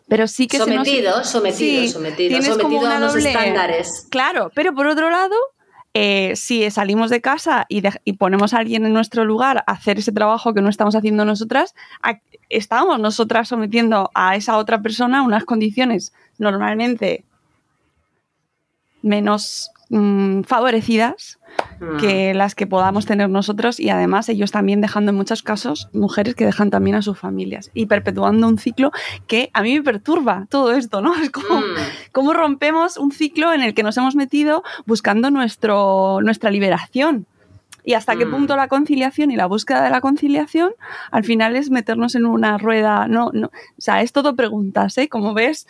[0.08, 1.28] pero sí que sometido, se nos...
[1.28, 4.06] sometido, sí, sometido, sometido a unos estándares.
[4.10, 5.36] Claro, pero por otro lado,
[5.94, 7.82] eh, si salimos de casa y,
[8.14, 11.74] ponemos a alguien en nuestro lugar a hacer ese trabajo que no estamos haciendo nosotras,
[12.48, 17.24] estamos nosotras sometiendo a esa otra persona a unas condiciones normalmente
[19.02, 21.38] menos mm, favorecidas
[21.80, 21.96] mm.
[21.98, 26.34] que las que podamos tener nosotros y además ellos también dejando en muchos casos mujeres
[26.34, 28.90] que dejan también a sus familias y perpetuando un ciclo
[29.26, 31.14] que a mí me perturba todo esto, ¿no?
[31.16, 32.30] Es como, mm.
[32.32, 37.26] rompemos un ciclo en el que nos hemos metido buscando nuestro, nuestra liberación
[37.88, 40.72] y hasta qué punto la conciliación y la búsqueda de la conciliación
[41.10, 43.08] al final es meternos en una rueda.
[43.08, 45.08] No, no, o sea, es todo preguntas, ¿eh?
[45.08, 45.66] Como ves,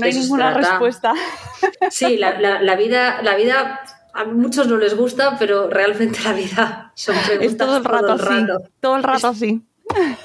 [0.00, 1.14] no hay ninguna respuesta.
[1.90, 2.32] Sí, la,
[2.76, 3.80] vida, la vida
[4.12, 8.12] a muchos no les gusta, pero realmente la vida son preguntas es todo el rato,
[8.12, 8.46] así.
[8.80, 9.62] Todo el rato así.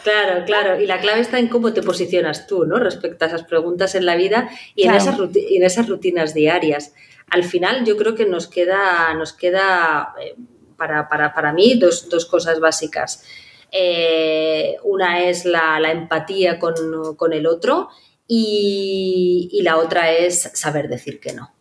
[0.04, 0.80] Claro, claro.
[0.80, 2.78] Y la clave está en cómo te posicionas tú, ¿no?
[2.78, 6.94] Respecto a esas preguntas en la vida y, en, esas en esas rutinas diarias.
[7.30, 10.36] Al final, yo creo que nos queda, nos queda eh,
[10.78, 13.24] para, para, para mí dos, dos, cosas básicas.
[13.72, 17.90] Eh, una es la, la empatía con, con, el otro
[18.28, 21.54] y, la otra es saber decir que no.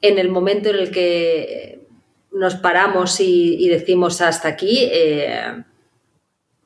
[0.00, 1.86] En el momento en el que
[2.32, 5.64] nos paramos y, y decimos hasta aquí, eh,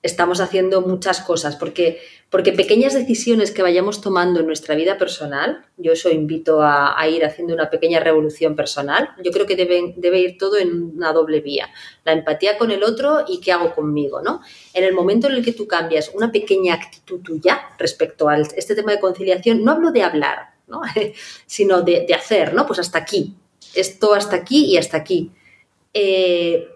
[0.02, 5.64] estamos haciendo muchas cosas, porque, porque pequeñas decisiones que vayamos tomando en nuestra vida personal,
[5.76, 10.20] yo eso invito a, ir haciendo una pequeña revolución personal, yo creo que debe, debe,
[10.20, 11.68] ir todo en una doble vía,
[12.04, 14.40] la empatía con el otro y qué hago conmigo, ¿no?
[14.72, 18.74] En el momento en el que tú cambias una pequeña actitud tuya respecto a este
[18.74, 20.82] tema de conciliación, no hablo de hablar, ¿no?
[21.46, 22.66] sino de, de, hacer, ¿no?
[22.66, 23.34] Pues hasta aquí,
[23.74, 25.32] esto hasta aquí y hasta aquí.
[25.92, 26.68] Eh,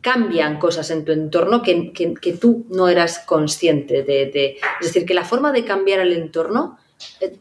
[0.00, 5.24] cambian cosas en tu entorno que, tú no eras consciente de, Es decir, que la
[5.24, 6.78] forma de cambiar el entorno
[7.20, 7.38] eh,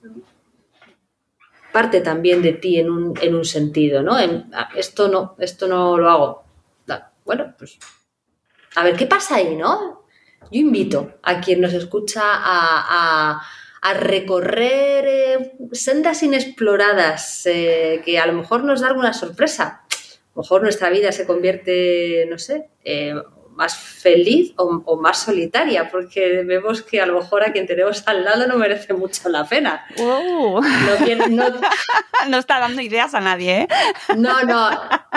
[1.71, 4.15] parte también de ti en un, sentido, ¿no?
[4.53, 6.43] Ah, esto no, esto no lo hago.
[7.23, 7.77] Bueno, pues
[8.75, 10.05] a ver qué pasa ahí, ¿no?
[10.49, 13.41] Yo invito a quien nos escucha a,
[13.93, 19.86] recorrer eh, sendas inexploradas eh, que a lo mejor nos da alguna sorpresa
[20.37, 23.15] mejor nuestra vida se convierte, no sé, eh,
[23.57, 28.23] más feliz o, más solitaria, porque vemos que a lo mejor a quien tenemos al
[28.23, 29.83] lado no merece mucho la pena.
[29.97, 30.61] No,
[32.29, 33.67] no, está dando ideas a nadie, ¿eh?
[34.15, 34.69] No, no,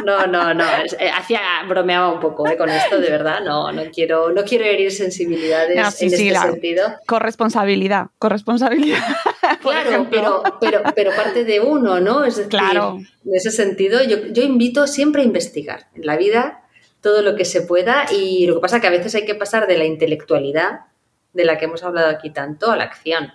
[0.04, 0.64] no, no, no.
[0.98, 2.56] Eh, hacía, bromeaba un poco ¿eh?
[2.56, 3.40] con esto, de verdad.
[3.44, 6.82] No, no quiero, no quiero herir sensibilidades en este sentido.
[7.06, 9.04] Corresponsabilidad, corresponsabilidad.
[9.60, 12.24] Claro, pero, pero, pero parte de uno, ¿no?
[12.24, 12.98] Es decir, claro.
[13.26, 15.88] en ese sentido, yo, yo invito siempre a investigar.
[15.94, 16.60] En la vida
[17.00, 19.34] todo lo que se pueda y lo que pasa es que a veces hay que
[19.34, 20.80] pasar de la intelectualidad,
[21.32, 23.32] de la que hemos hablado aquí tanto, a la acción.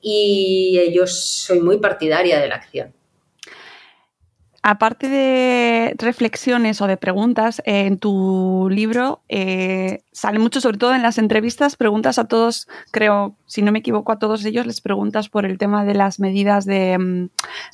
[0.00, 2.97] Y yo soy muy partidaria de la acción
[4.62, 11.02] aparte de reflexiones o de preguntas, en tu libro eh, sale mucho, sobre todo en
[11.02, 15.28] las entrevistas, preguntas a todos, creo, si no me equivoco, a todos ellos les preguntas
[15.28, 17.28] por el tema de las medidas de, mm,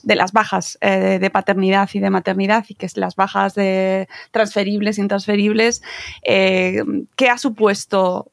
[0.05, 4.99] las bajas eh, de paternidad y de maternidad y que es las bajas de transferibles,
[4.99, 5.83] intransferibles.
[6.23, 6.83] Eh,
[7.17, 8.31] ¿Qué ha supuesto?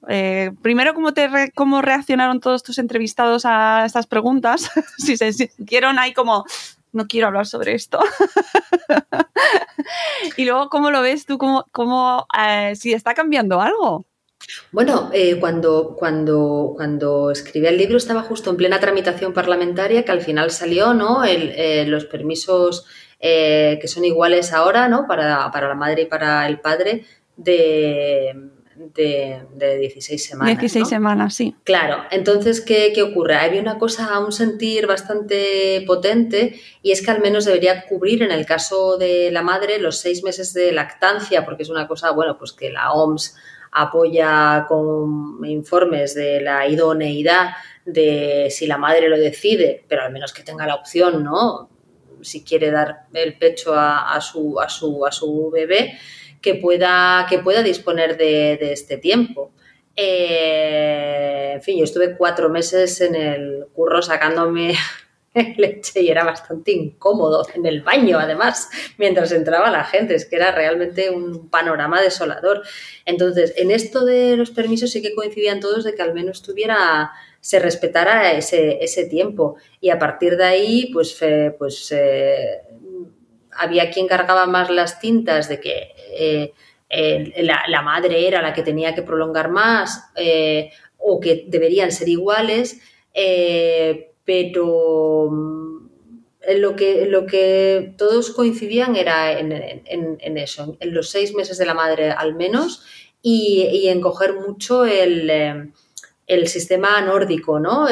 [0.61, 4.69] primero, ¿cómo, te ¿cómo reaccionaron todos tus entrevistados a estas preguntas?
[4.97, 6.45] si se sintieron ahí como
[6.91, 7.99] no quiero hablar sobre esto.
[10.37, 11.37] y luego, ¿cómo lo ves tú?
[11.37, 14.05] ¿Cómo, cómo eh, si está cambiando algo?
[14.71, 20.11] Bueno, eh, cuando, cuando, cuando escribí el libro estaba justo en plena tramitación parlamentaria, que
[20.11, 21.23] al final salió, ¿no?
[21.23, 22.85] Eh, los permisos
[23.19, 25.05] que son iguales ahora, ¿no?
[25.07, 27.05] Para, para la madre y para el padre
[27.37, 28.35] de,
[28.75, 30.59] de, 16 semanas.
[30.59, 31.55] 16 semanas, sí.
[31.63, 33.35] Claro, entonces, ¿qué, ¿qué, ocurre?
[33.35, 38.31] Había una cosa, un sentir bastante potente y es que al menos debería cubrir en
[38.31, 42.37] el caso de la madre los seis meses de lactancia, porque es una cosa, bueno,
[42.37, 43.35] pues que la OMS
[43.71, 47.51] apoya con informes de la idoneidad
[47.85, 51.69] de si la madre lo decide, pero al menos que tenga la opción, ¿no?
[52.21, 55.97] Si quiere dar el pecho a, a su, a, su, a su bebé
[56.41, 59.51] que pueda, que pueda disponer de, este tiempo.
[59.95, 64.73] Eh, en fin, yo estuve cuatro meses en el curro sacándome
[65.57, 70.15] leche y era bastante incómodo en el baño, además, mientras entraba la gente.
[70.15, 72.63] Es que era realmente un panorama desolador.
[73.05, 77.11] Entonces, en esto de los permisos sí que coincidían todos de que al menos tuviera
[77.41, 81.17] se respetara ese, ese tiempo y a partir de ahí pues,
[81.57, 82.61] pues eh,
[83.53, 86.53] había quien cargaba más las tintas de que
[86.93, 92.09] eh, la, madre era la que tenía que prolongar más eh, o que deberían ser
[92.09, 92.81] iguales,
[93.13, 95.77] eh, pero mm,
[96.57, 99.51] lo que, lo que todos coincidían era en,
[100.37, 102.83] eso, en los seis meses de la madre al menos,
[103.21, 105.71] y, en coger mucho el,
[106.47, 107.87] sistema nórdico, ¿no?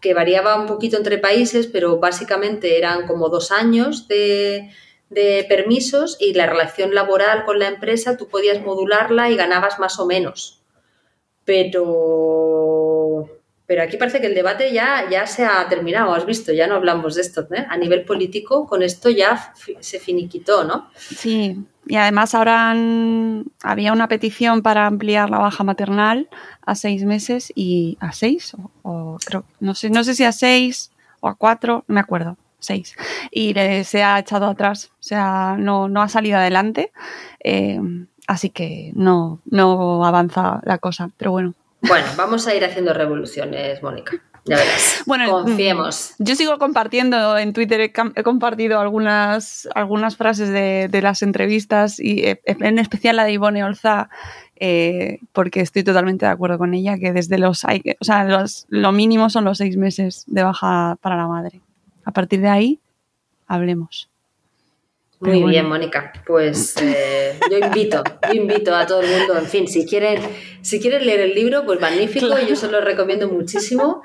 [0.00, 4.70] Que variaba un poquito entre países, pero básicamente eran como dos años de,
[5.48, 10.06] permisos y la relación laboral con la empresa tú podías modularla y ganabas más o
[10.06, 10.62] menos.
[11.44, 13.26] Pero,
[13.66, 16.74] pero aquí parece que el debate ya, ya se ha terminado, has visto, ya no
[16.74, 17.46] hablamos de esto.
[17.52, 17.66] ¿eh?
[17.70, 20.90] A nivel político, con esto ya se finiquitó, ¿no?
[20.94, 21.56] Sí,
[21.88, 22.74] y además ahora
[23.62, 26.28] había una petición para ampliar la baja maternal
[26.64, 30.92] a seis meses y a seis, o, creo, no sé, no sé si a seis
[31.20, 32.94] o a cuatro, no me acuerdo, seis.
[33.30, 36.92] Y se ha echado atrás, o sea, no, no ha salido adelante.
[37.42, 37.80] Eh,
[38.26, 41.54] así que no, no avanza la cosa, pero bueno.
[41.80, 44.20] Bueno, vamos a ir haciendo revoluciones, Mónica.
[44.48, 45.02] Ya verás.
[45.06, 46.14] Bueno, confiemos.
[46.18, 52.40] Yo sigo compartiendo en Twitter, he, compartido algunas, algunas frases de, las entrevistas y eh,
[52.46, 54.08] en especial la de Ivone Olza,
[54.56, 58.92] eh, porque estoy totalmente de acuerdo con ella, que desde los, o sea, los, lo
[58.92, 61.60] mínimo son los seis meses de baja para la madre.
[62.04, 62.80] A partir de ahí,
[63.46, 64.08] hablemos.
[65.20, 66.12] Muy bien, Mónica.
[66.26, 70.22] Pues eh, yo invito, yo invito a todo el mundo, en fin, si quieren,
[70.62, 74.02] si quieren leer el libro, pues magnífico, yo se lo recomiendo muchísimo.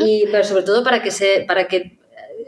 [0.00, 1.98] Y pero sobre todo para que se, para que eh,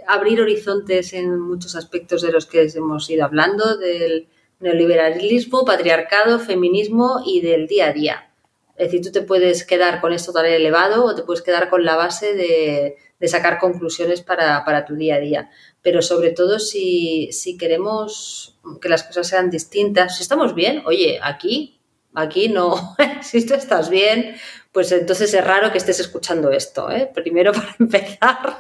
[0.07, 4.29] abrir horizontes en muchos aspectos de los que hemos ido hablando, del
[4.61, 8.31] neoliberalismo, patriarcado, feminismo y del día a día.
[8.77, 11.85] Es decir, tú te puedes quedar con esto tan elevado o te puedes quedar con
[11.85, 15.51] la base de, de sacar conclusiones para, para, tu día a día.
[15.87, 21.21] Pero sobre todo si, si, queremos que las cosas sean distintas, si estamos bien, oye,
[21.23, 21.79] aquí,
[22.13, 24.35] aquí no, si tú estás bien,
[24.77, 27.11] pues entonces es raro que estés escuchando esto, ¿eh?
[27.15, 28.59] Primero para empezar.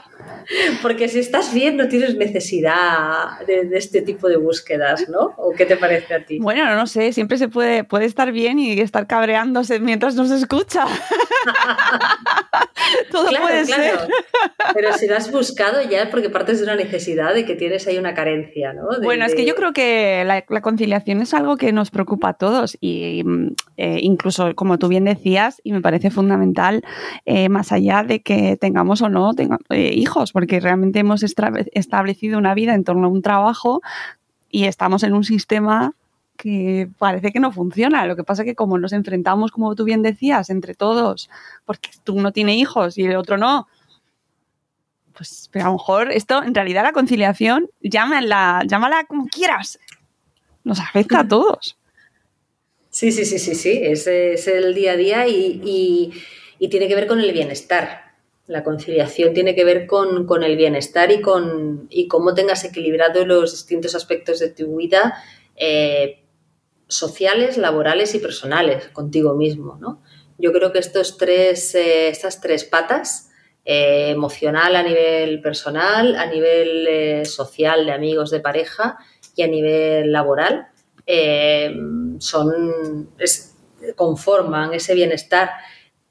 [0.81, 5.35] Porque si estás bien no tienes necesidad de, este tipo de búsquedas, ¿no?
[5.37, 6.39] ¿O qué te parece a ti?
[6.39, 10.87] Bueno, no sé, siempre se puede, puede estar bien y estar cabreándose mientras nos escucha.
[13.11, 13.99] Todo puede ser.
[14.73, 17.87] Pero si lo has buscado ya es porque partes de una necesidad de que tienes
[17.89, 18.85] ahí una carencia, ¿no?
[19.03, 22.79] bueno, es que yo creo que la, conciliación es algo que nos preocupa a todos
[22.81, 23.23] y
[23.77, 26.83] eh, incluso, como tú bien decías, y me parece fundamental,
[27.25, 29.33] eh, más allá de que tengamos o no
[29.71, 33.83] eh, hijos, porque realmente hemos establecido una vida en torno a un trabajo
[34.51, 35.95] y estamos en un sistema
[36.37, 38.07] que parece que no funciona.
[38.07, 41.31] Lo que pasa es que como nos enfrentamos, como tú bien decías, entre todos,
[41.65, 43.67] porque tú no tienes hijos y el otro no,
[45.17, 49.79] pues pero a lo mejor esto, en realidad la conciliación, llámala, llámala como quieras,
[50.63, 51.77] nos afecta a todos.
[52.97, 56.11] Sí, sí, sí, sí, sí, es, es el día a día y,
[56.59, 58.15] y tiene que ver con el bienestar.
[58.47, 63.53] La conciliación tiene que ver con, el bienestar y con y cómo tengas equilibrado los
[63.53, 65.15] distintos aspectos de tu vida
[65.57, 66.25] eh,
[66.89, 69.77] sociales, laborales y personales contigo mismo.
[69.79, 70.03] ¿no?
[70.39, 73.31] Yo creo que estos tres, eh, estas tres patas,
[73.67, 78.97] eh, emocional a nivel personal, a nivel social de amigos, de pareja
[79.35, 80.69] y a nivel laboral,
[82.19, 83.11] son,
[83.95, 85.51] conforman ese bienestar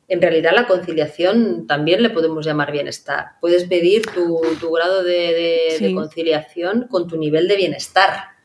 [0.07, 3.31] en realidad la conciliación también le podemos llamar bienestar.
[3.41, 4.39] Puedes medir tu,
[4.71, 8.35] grado de, conciliación con tu nivel de bienestar.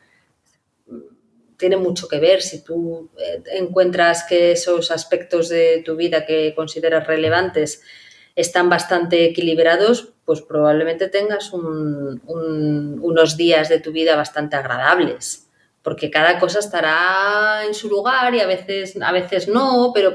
[1.59, 6.55] Tiene mucho que ver si tú eh, encuentras que esos aspectos de tu vida que
[6.55, 7.83] consideras relevantes
[8.35, 15.50] están bastante equilibrados, pues probablemente tengas unos días de tu vida bastante agradables,
[15.83, 20.15] porque cada cosa estará en su lugar y a veces, a veces no, pero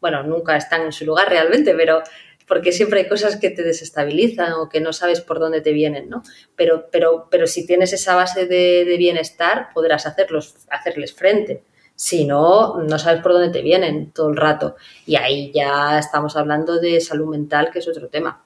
[0.00, 2.02] bueno, nunca están en su lugar realmente, pero
[2.50, 6.08] porque siempre hay cosas que te desestabilizan o que no sabes por dónde te vienen,
[6.08, 6.24] ¿no?
[6.56, 11.62] Pero, pero, pero si tienes esa base de, bienestar, podrás hacerlos, hacerles frente.
[11.94, 14.74] Si no, no sabes por dónde te vienen todo el rato.
[15.06, 18.44] Y ahí ya estamos hablando de salud mental, que es otro tema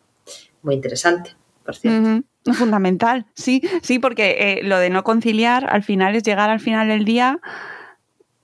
[0.61, 1.35] muy interesante,
[2.53, 6.89] Fundamental, sí, sí, porque eh, lo de no conciliar al final es llegar al final
[6.89, 7.41] del día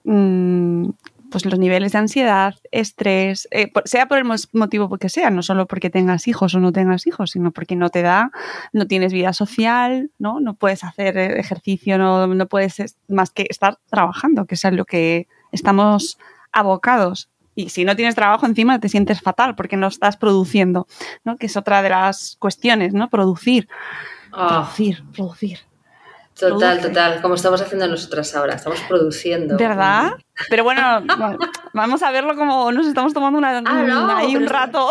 [0.05, 0.89] mm,
[1.31, 5.67] pues los niveles de ansiedad, estrés, eh, sea por el motivo que sea, no solo
[5.67, 8.31] porque tengas hijos o no tengas hijos, sino porque no te da,
[8.73, 13.79] no tienes vida social, no, no puedes hacer ejercicio, no, no puedes más que estar
[13.89, 16.19] trabajando, que es lo que estamos
[16.53, 17.31] abocados.
[17.61, 20.87] Y si no tienes trabajo encima te sientes fatal porque no estás produciendo,
[21.25, 21.37] ¿no?
[21.37, 23.11] Que es otra de las cuestiones, ¿no?
[23.11, 23.69] Producir.
[24.33, 24.49] Ah.
[24.49, 25.59] Producir, producir.
[26.39, 29.59] Total, total, como estamos haciendo nosotras ahora, estamos produciendo.
[29.59, 30.13] ¿Verdad?
[30.49, 31.05] Pero bueno,
[31.75, 34.91] vamos a verlo como nos estamos tomando una, ah, ahí un rato.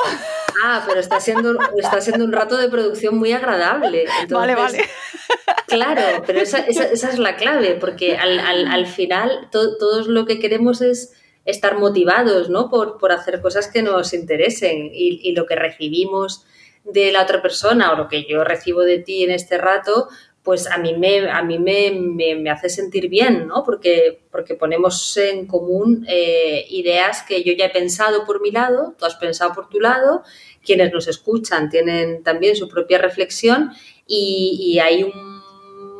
[0.63, 4.05] Ah, pero está siendo, está siendo un rato de producción muy agradable.
[4.29, 4.85] vale, vale.
[5.67, 10.25] Claro, pero esa, esa, esa es la clave, porque al, al, al final todos lo
[10.25, 11.13] que queremos es
[11.49, 12.69] estar motivados ¿no?
[12.69, 16.45] por, por hacer cosas que nos interesen y, lo que recibimos
[16.83, 20.07] de la otra persona o lo que yo recibo de ti en este rato,
[20.43, 23.63] pues a mí me, a mí me, hace sentir bien, ¿no?
[23.63, 28.95] Porque, porque ponemos en común eh, ideas que yo ya he pensado por mi lado,
[28.97, 30.23] tú has pensado por tu lado,
[30.63, 33.71] quienes nos escuchan tienen también su propia reflexión
[34.07, 35.39] y, hay un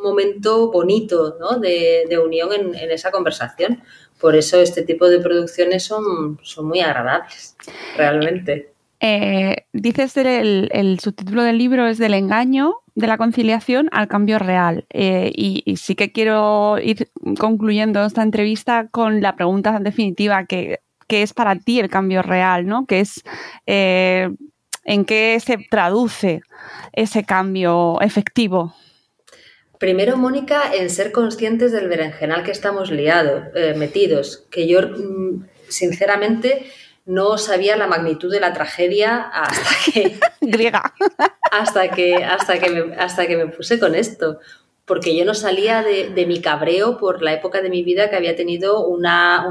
[0.01, 1.59] momento bonito ¿no?
[1.59, 3.83] de, unión en, esa conversación.
[4.19, 7.55] Por eso este tipo de producciones son, son muy agradables,
[7.95, 8.73] realmente.
[8.99, 14.39] Eh, dices el, el subtítulo del libro es del engaño de la conciliación al cambio
[14.39, 14.85] real.
[14.89, 17.09] Eh, y, sí que quiero ir
[17.39, 22.85] concluyendo esta entrevista con la pregunta definitiva que, es para ti el cambio real, ¿no?
[22.85, 23.23] Que es
[23.65, 24.29] eh,
[24.83, 26.41] en qué se traduce
[26.93, 28.75] ese cambio efectivo.
[29.79, 35.47] Primero, Mónica, en ser conscientes del berenjenal que estamos liados, eh, metidos, que yo mm,
[35.69, 36.69] sinceramente
[37.05, 40.93] no sabía la magnitud de la tragedia hasta que griega.
[41.49, 44.39] hasta que hasta que me, hasta que me puse con esto
[44.83, 48.35] porque yo no salía de, mi cabreo por la época de mi vida que había
[48.35, 49.47] tenido una,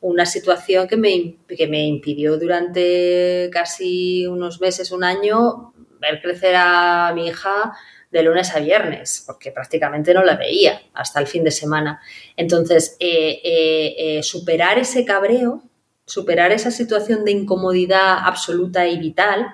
[0.00, 6.56] una, situación que me, que me impidió durante casi unos meses, un año, ver crecer
[6.56, 7.74] a mi hija
[8.14, 12.00] de lunes a viernes, porque prácticamente no la veía hasta el fin de semana.
[12.36, 15.62] Entonces, eh, eh, eh, superar ese cabreo
[16.06, 19.46] superar esa situación de incomodidad absoluta y vital,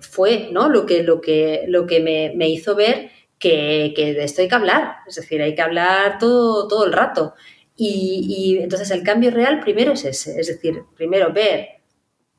[0.00, 0.70] fue ¿no?
[0.70, 4.96] lo que, lo que, lo que me, hizo ver que, de esto hay que hablar.
[5.06, 7.34] Es decir, hay que hablar todo, todo el rato.
[7.76, 11.75] Y, entonces el cambio real primero es ese, es decir, primero ver,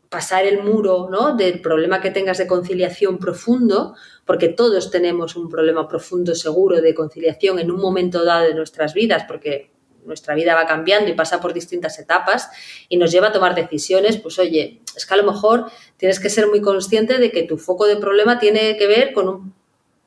[0.09, 1.35] pasar el muro ¿no?
[1.35, 3.95] del problema que tengas de conciliación profundo,
[4.25, 8.93] porque todos tenemos un problema profundo seguro de conciliación en un momento dado de nuestras
[8.93, 9.71] vidas, porque
[10.05, 12.49] nuestra vida va cambiando y pasa por distintas etapas
[12.89, 16.29] y nos lleva a tomar decisiones, pues oye, es que a lo mejor tienes que
[16.29, 19.53] ser muy consciente de que tu foco de problema tiene que ver con,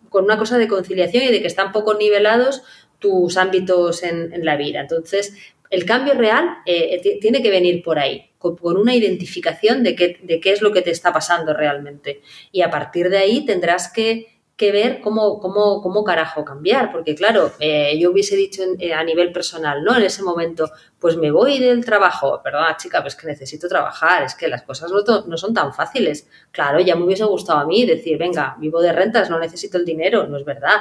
[0.09, 2.63] con una cosa de conciliación y de que están poco nivelados
[2.99, 4.81] tus ámbitos en, la vida.
[4.81, 5.35] Entonces,
[5.71, 10.41] el cambio real eh, tiene que venir por ahí, con, una identificación de qué, de
[10.41, 12.21] qué es lo que te está pasando realmente.
[12.53, 14.41] Y a partir de ahí tendrás que
[14.71, 19.97] ver cómo, carajo cambiar, porque claro, eh, yo hubiese dicho eh, a nivel personal, ¿no?
[19.97, 24.35] En ese momento, pues me voy del trabajo, perdona chica, pues que necesito trabajar, es
[24.35, 26.29] que las cosas no, son tan fáciles.
[26.51, 29.87] Claro, ya me hubiese gustado a mí decir, venga, vivo de rentas, no necesito el
[29.87, 30.77] dinero, no es verdad,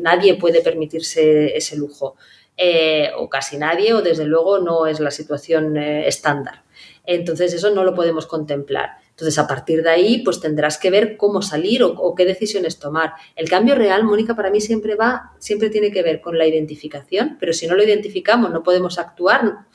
[0.00, 2.16] nadie puede permitirse ese lujo,
[2.56, 6.62] eh, o casi nadie, o desde luego no es la situación estándar.
[7.04, 9.02] Entonces eso no lo podemos contemplar.
[9.10, 13.12] Entonces, a partir de ahí, pues tendrás que ver cómo salir o, qué decisiones tomar.
[13.36, 17.36] El cambio real, Mónica, para mí siempre va, siempre tiene que ver con la identificación,
[17.38, 19.66] pero si no lo identificamos, no podemos actuar.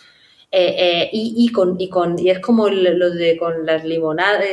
[0.49, 4.45] Eh, eh, y, con, y, con, y es como lo de con las limonadas,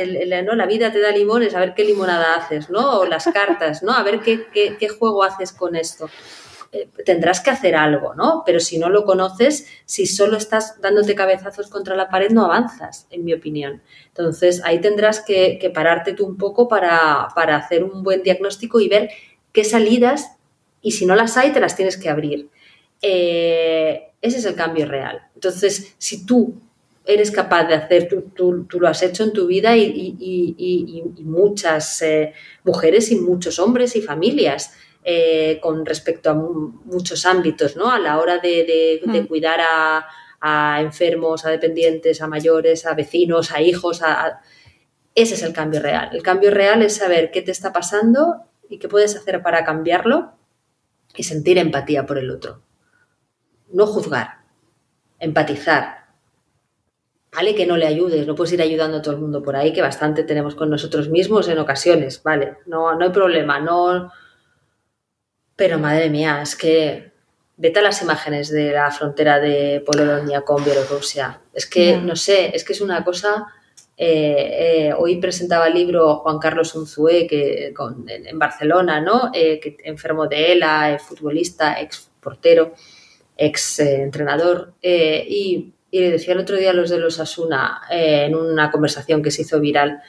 [0.43, 0.53] ¿no?
[0.53, 2.99] la vida te da limones, a ver qué limonada haces, ¿no?
[2.99, 3.93] O las cartas, ¿no?
[3.93, 6.09] A ver qué, qué juego haces con esto.
[6.75, 8.43] Eh, tendrás que hacer algo, ¿no?
[8.45, 13.07] Pero si no lo conoces, si solo estás dándote cabezazos contra la pared, no avanzas,
[13.11, 13.81] en mi opinión.
[14.07, 19.09] Entonces, ahí tendrás que, pararte tú un poco para, hacer un buen diagnóstico y ver
[19.53, 20.35] qué salidas,
[20.81, 22.49] y si no las hay, te las tienes que abrir.
[23.01, 25.21] Eh, ese es el cambio real.
[25.33, 26.55] Entonces, si tú
[27.05, 32.33] eres capaz de hacer, tú, lo has hecho en tu vida y, muchas eh,
[32.65, 34.73] mujeres y muchos hombres y familias
[35.07, 37.91] eh, con respecto a muchos ámbitos, ¿no?
[37.91, 39.27] A la hora de, mm.
[39.27, 44.01] cuidar a, enfermos, a dependientes, a mayores, a vecinos, a hijos,
[45.13, 46.09] ese es el cambio real.
[46.11, 50.33] El cambio real es saber qué te está pasando y qué puedes hacer para cambiarlo
[51.15, 52.63] y sentir empatía por el otro.
[53.71, 54.39] No juzgar,
[55.19, 56.05] empatizar.
[57.31, 59.71] Vale que no le ayudes, no puedes ir ayudando a todo el mundo por ahí,
[59.71, 64.11] que bastante tenemos con nosotros mismos en ocasiones, vale, no, no hay problema, no,
[65.55, 67.11] pero madre mía, es que
[67.57, 71.41] vete a las imágenes de la frontera de Polonia con Bielorrusia.
[71.53, 73.47] Es que, no sé, es que es una cosa...
[73.97, 77.73] Eh, eh, hoy presentaba el libro Juan Carlos Unzué que,
[78.07, 79.31] en, Barcelona, ¿no?
[79.33, 82.73] Eh, que, enfermo de ELA, futbolista, ex portero,
[83.37, 84.73] ex entrenador.
[84.81, 89.23] Y, y, le decía el otro día a los de los Asuna en una conversación
[89.23, 90.01] que se hizo viral,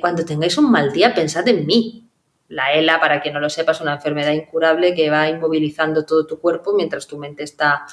[0.00, 2.03] cuando tengáis un mal día, pensad en mí.
[2.48, 6.26] La ELA, para quien no lo sepa, es una enfermedad incurable que va inmovilizando todo
[6.26, 7.86] tu cuerpo mientras tu mente está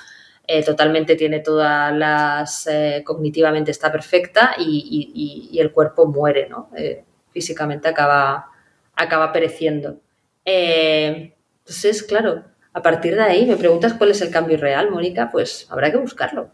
[0.48, 6.70] eh, totalmente, tiene todas las, eh, cognitivamente está perfecta y, el cuerpo muere, ¿no?
[6.76, 8.48] Eh, físicamente acaba,
[8.96, 10.02] acaba pereciendo.
[10.44, 12.44] entonces, claro,
[12.74, 15.98] a partir de ahí me preguntas cuál es el cambio real, Mónica, pues habrá que
[15.98, 16.50] buscarlo.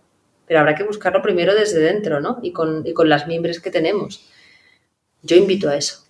[0.45, 2.39] Pero habrá que buscarlo primero desde dentro, ¿no?
[2.41, 4.29] Y con, y con las miembros que tenemos.
[5.23, 6.05] Yo invito a eso,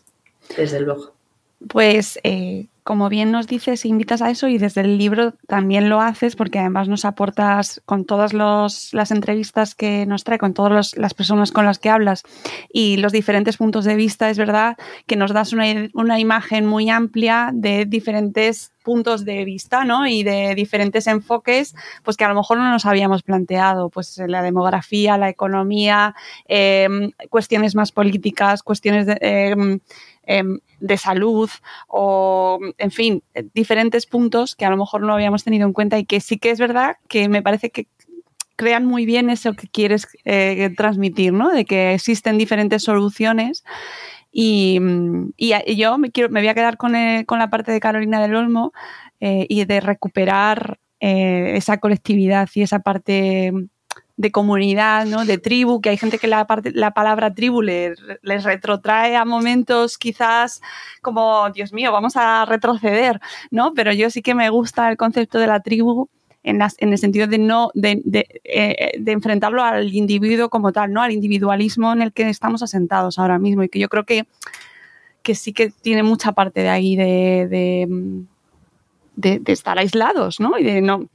[0.58, 1.17] desde luego
[1.68, 6.00] pues eh, como bien nos dices, invitas a eso y desde el libro también lo
[6.00, 11.14] haces porque además nos aportas con todas las entrevistas que nos trae, con todas las
[11.14, 12.24] personas con las que hablas
[12.72, 17.50] y los diferentes puntos de vista, es verdad que nos das una, imagen muy amplia
[17.54, 20.08] de diferentes puntos de vista ¿no?
[20.08, 24.42] y de diferentes enfoques pues que a lo mejor no nos habíamos planteado, pues la
[24.42, 26.16] demografía, la economía,
[26.48, 29.18] em, cuestiones más políticas, cuestiones de...
[29.20, 29.82] Em,
[30.28, 31.50] em, de salud
[31.88, 33.24] o, en fin,
[33.56, 36.52] diferentes puntos que a lo mejor no habíamos tenido en cuenta y que sí que
[36.52, 37.88] es verdad que me parece que
[38.58, 41.52] crean muy bien eso que quieres eh, transmitir, ¿no?
[41.52, 43.64] De que existen diferentes soluciones.
[44.32, 44.80] Y,
[45.78, 48.74] yo me, quiero, me voy a quedar con, eh, la parte de Carolina del Olmo
[49.22, 53.54] eh, y de recuperar esa colectividad y esa parte
[54.18, 55.26] de comunidad, ¿no?
[55.26, 57.96] de tribu, que hay gente que la, parte, la palabra tribu les
[58.44, 60.60] retrotrae a momentos quizás
[61.04, 63.74] como, Dios mío, vamos a retroceder, ¿no?
[63.76, 66.10] Pero yo sí que me gusta el concepto de la tribu
[66.44, 68.02] en, en el sentido de no de,
[68.44, 71.04] eh, de, enfrentarlo al individuo como tal, ¿no?
[71.04, 74.26] Al individualismo en el que estamos asentados ahora mismo y que yo creo que,
[75.22, 77.48] que sí que tiene mucha parte de ahí de,
[79.16, 80.58] de estar aislados, ¿no?
[80.58, 81.08] Y de no,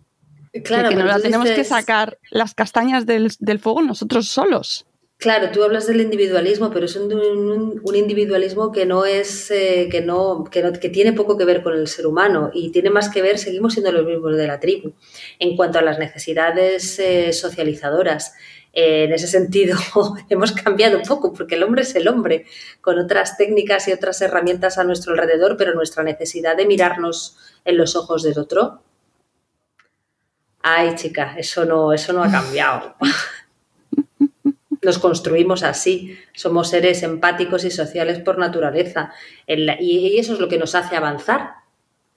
[0.64, 4.86] Claro, que no la tenemos que sacar las castañas del, fuego nosotros solos.
[5.16, 9.88] Claro, tú hablas del individualismo, pero es un, un- un individualismo que no es eh,
[9.88, 12.90] que no, que no que tiene poco que ver con el ser humano y tiene
[12.90, 14.92] más que ver, seguimos siendo los mismos de la tribu
[15.38, 18.34] en cuanto a las necesidades eh, socializadoras.
[18.74, 19.78] Eh, en ese sentido
[20.28, 22.46] hemos cambiado un poco porque el hombre es el hombre
[22.80, 27.76] con otras técnicas y otras herramientas a nuestro alrededor, pero nuestra necesidad de mirarnos en
[27.78, 28.82] los ojos del otro.
[30.62, 32.94] Ay, chica, eso no, eso no ha cambiado.
[34.80, 39.12] Nos construimos así, somos seres empáticos y sociales por naturaleza,
[39.46, 41.54] y eso es lo que nos hace avanzar.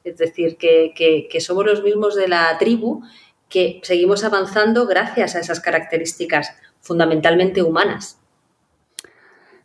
[0.03, 3.03] Es decir, que, que- que somos los mismos de la tribu,
[3.49, 8.19] que seguimos avanzando gracias a esas características fundamentalmente humanas.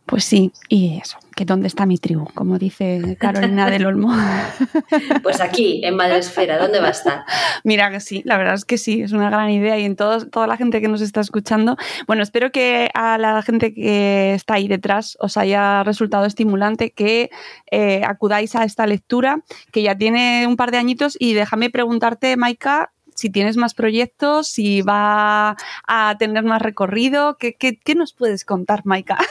[0.07, 4.13] Pues sí, y eso, que dónde está mi tribu, como dice Carolina del Olmo.
[5.23, 7.25] Pues aquí, en Madresfera, ¿dónde va a estar?
[7.65, 10.47] Mira que sí, la verdad es que sí, es una gran idea y en toda
[10.47, 14.69] la gente que nos está escuchando, bueno, espero que a la gente que está ahí
[14.69, 17.31] detrás os haya resultado estimulante que
[17.71, 22.37] eh, acudáis a esta lectura que ya tiene un par de añitos y déjame preguntarte,
[22.37, 25.55] Maika, si tienes más proyectos, si va
[25.87, 29.19] a tener más recorrido, ¿qué, qué, qué nos puedes contar, Maika?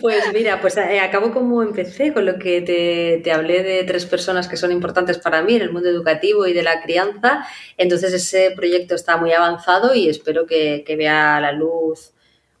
[0.00, 4.06] Pues mira, pues eh, acabo como empecé, con lo que te, te hablé de tres
[4.06, 7.46] personas que son importantes para mí en el mundo educativo y de la crianza.
[7.76, 12.12] Entonces ese proyecto está muy avanzado y espero que, que vea la luz,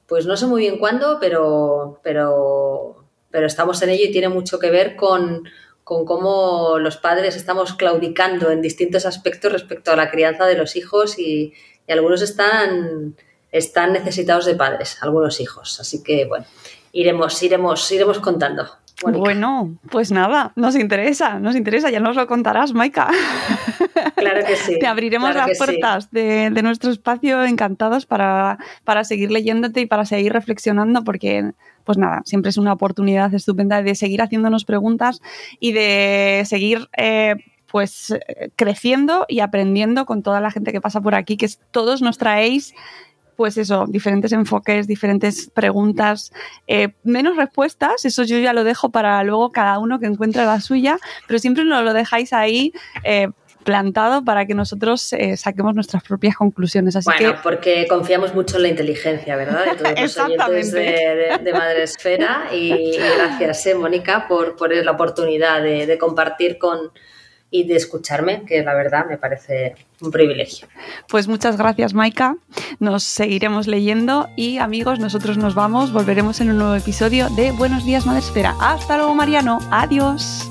[0.06, 4.58] pues no sé muy bien cuándo, pero, pero, pero estamos en ello y tiene mucho
[4.58, 5.44] que ver con,
[5.86, 10.74] con cómo los padres estamos claudicando en distintos aspectos respecto a la crianza de los
[10.74, 11.54] hijos y,
[11.88, 13.14] algunos están,
[13.52, 15.78] están necesitados de padres, algunos hijos.
[15.78, 16.44] Así que bueno,
[16.90, 18.68] iremos, iremos, iremos contando.
[19.02, 19.20] Mónica.
[19.20, 23.10] Bueno, pues nada, nos interesa, nos interesa, ya nos lo contarás, Maika.
[24.16, 24.78] Claro que sí.
[24.80, 25.64] Te abriremos claro las sí.
[25.64, 31.52] puertas de, de nuestro espacio encantados para, para seguir leyéndote y para seguir reflexionando, porque,
[31.84, 35.20] pues nada, siempre es una oportunidad estupenda de seguir haciéndonos preguntas
[35.60, 36.88] y de seguir.
[36.96, 37.36] eh,
[37.70, 42.00] pues eh, creciendo y aprendiendo con toda la gente que pasa por aquí, que todos
[42.00, 42.74] nos traéis
[43.36, 46.32] pues eso, diferentes enfoques, diferentes preguntas,
[46.66, 50.60] eh, menos respuestas, eso yo ya lo dejo para luego cada uno que encuentre la
[50.60, 52.72] suya, pero siempre nos lo dejáis ahí
[53.04, 53.28] eh,
[53.66, 56.94] plantado para que nosotros eh, saquemos nuestras propias conclusiones.
[56.94, 59.64] Así Bueno, que porque confiamos mucho en la inteligencia, ¿verdad?
[59.64, 62.44] De todos los de, de, de Madre Esfera.
[62.52, 66.92] Y, y gracias, eh, Mónica, por, por la oportunidad de, de compartir con
[67.50, 70.68] y de escucharme, que la verdad me parece un privilegio.
[71.08, 72.36] Pues muchas gracias, Maika.
[72.80, 75.92] Nos seguiremos leyendo y amigos, nosotros nos vamos.
[75.92, 78.54] Volveremos en un nuevo episodio de Buenos días, Madre Esfera.
[78.60, 79.58] Hasta luego, Mariano.
[79.70, 80.50] Adiós.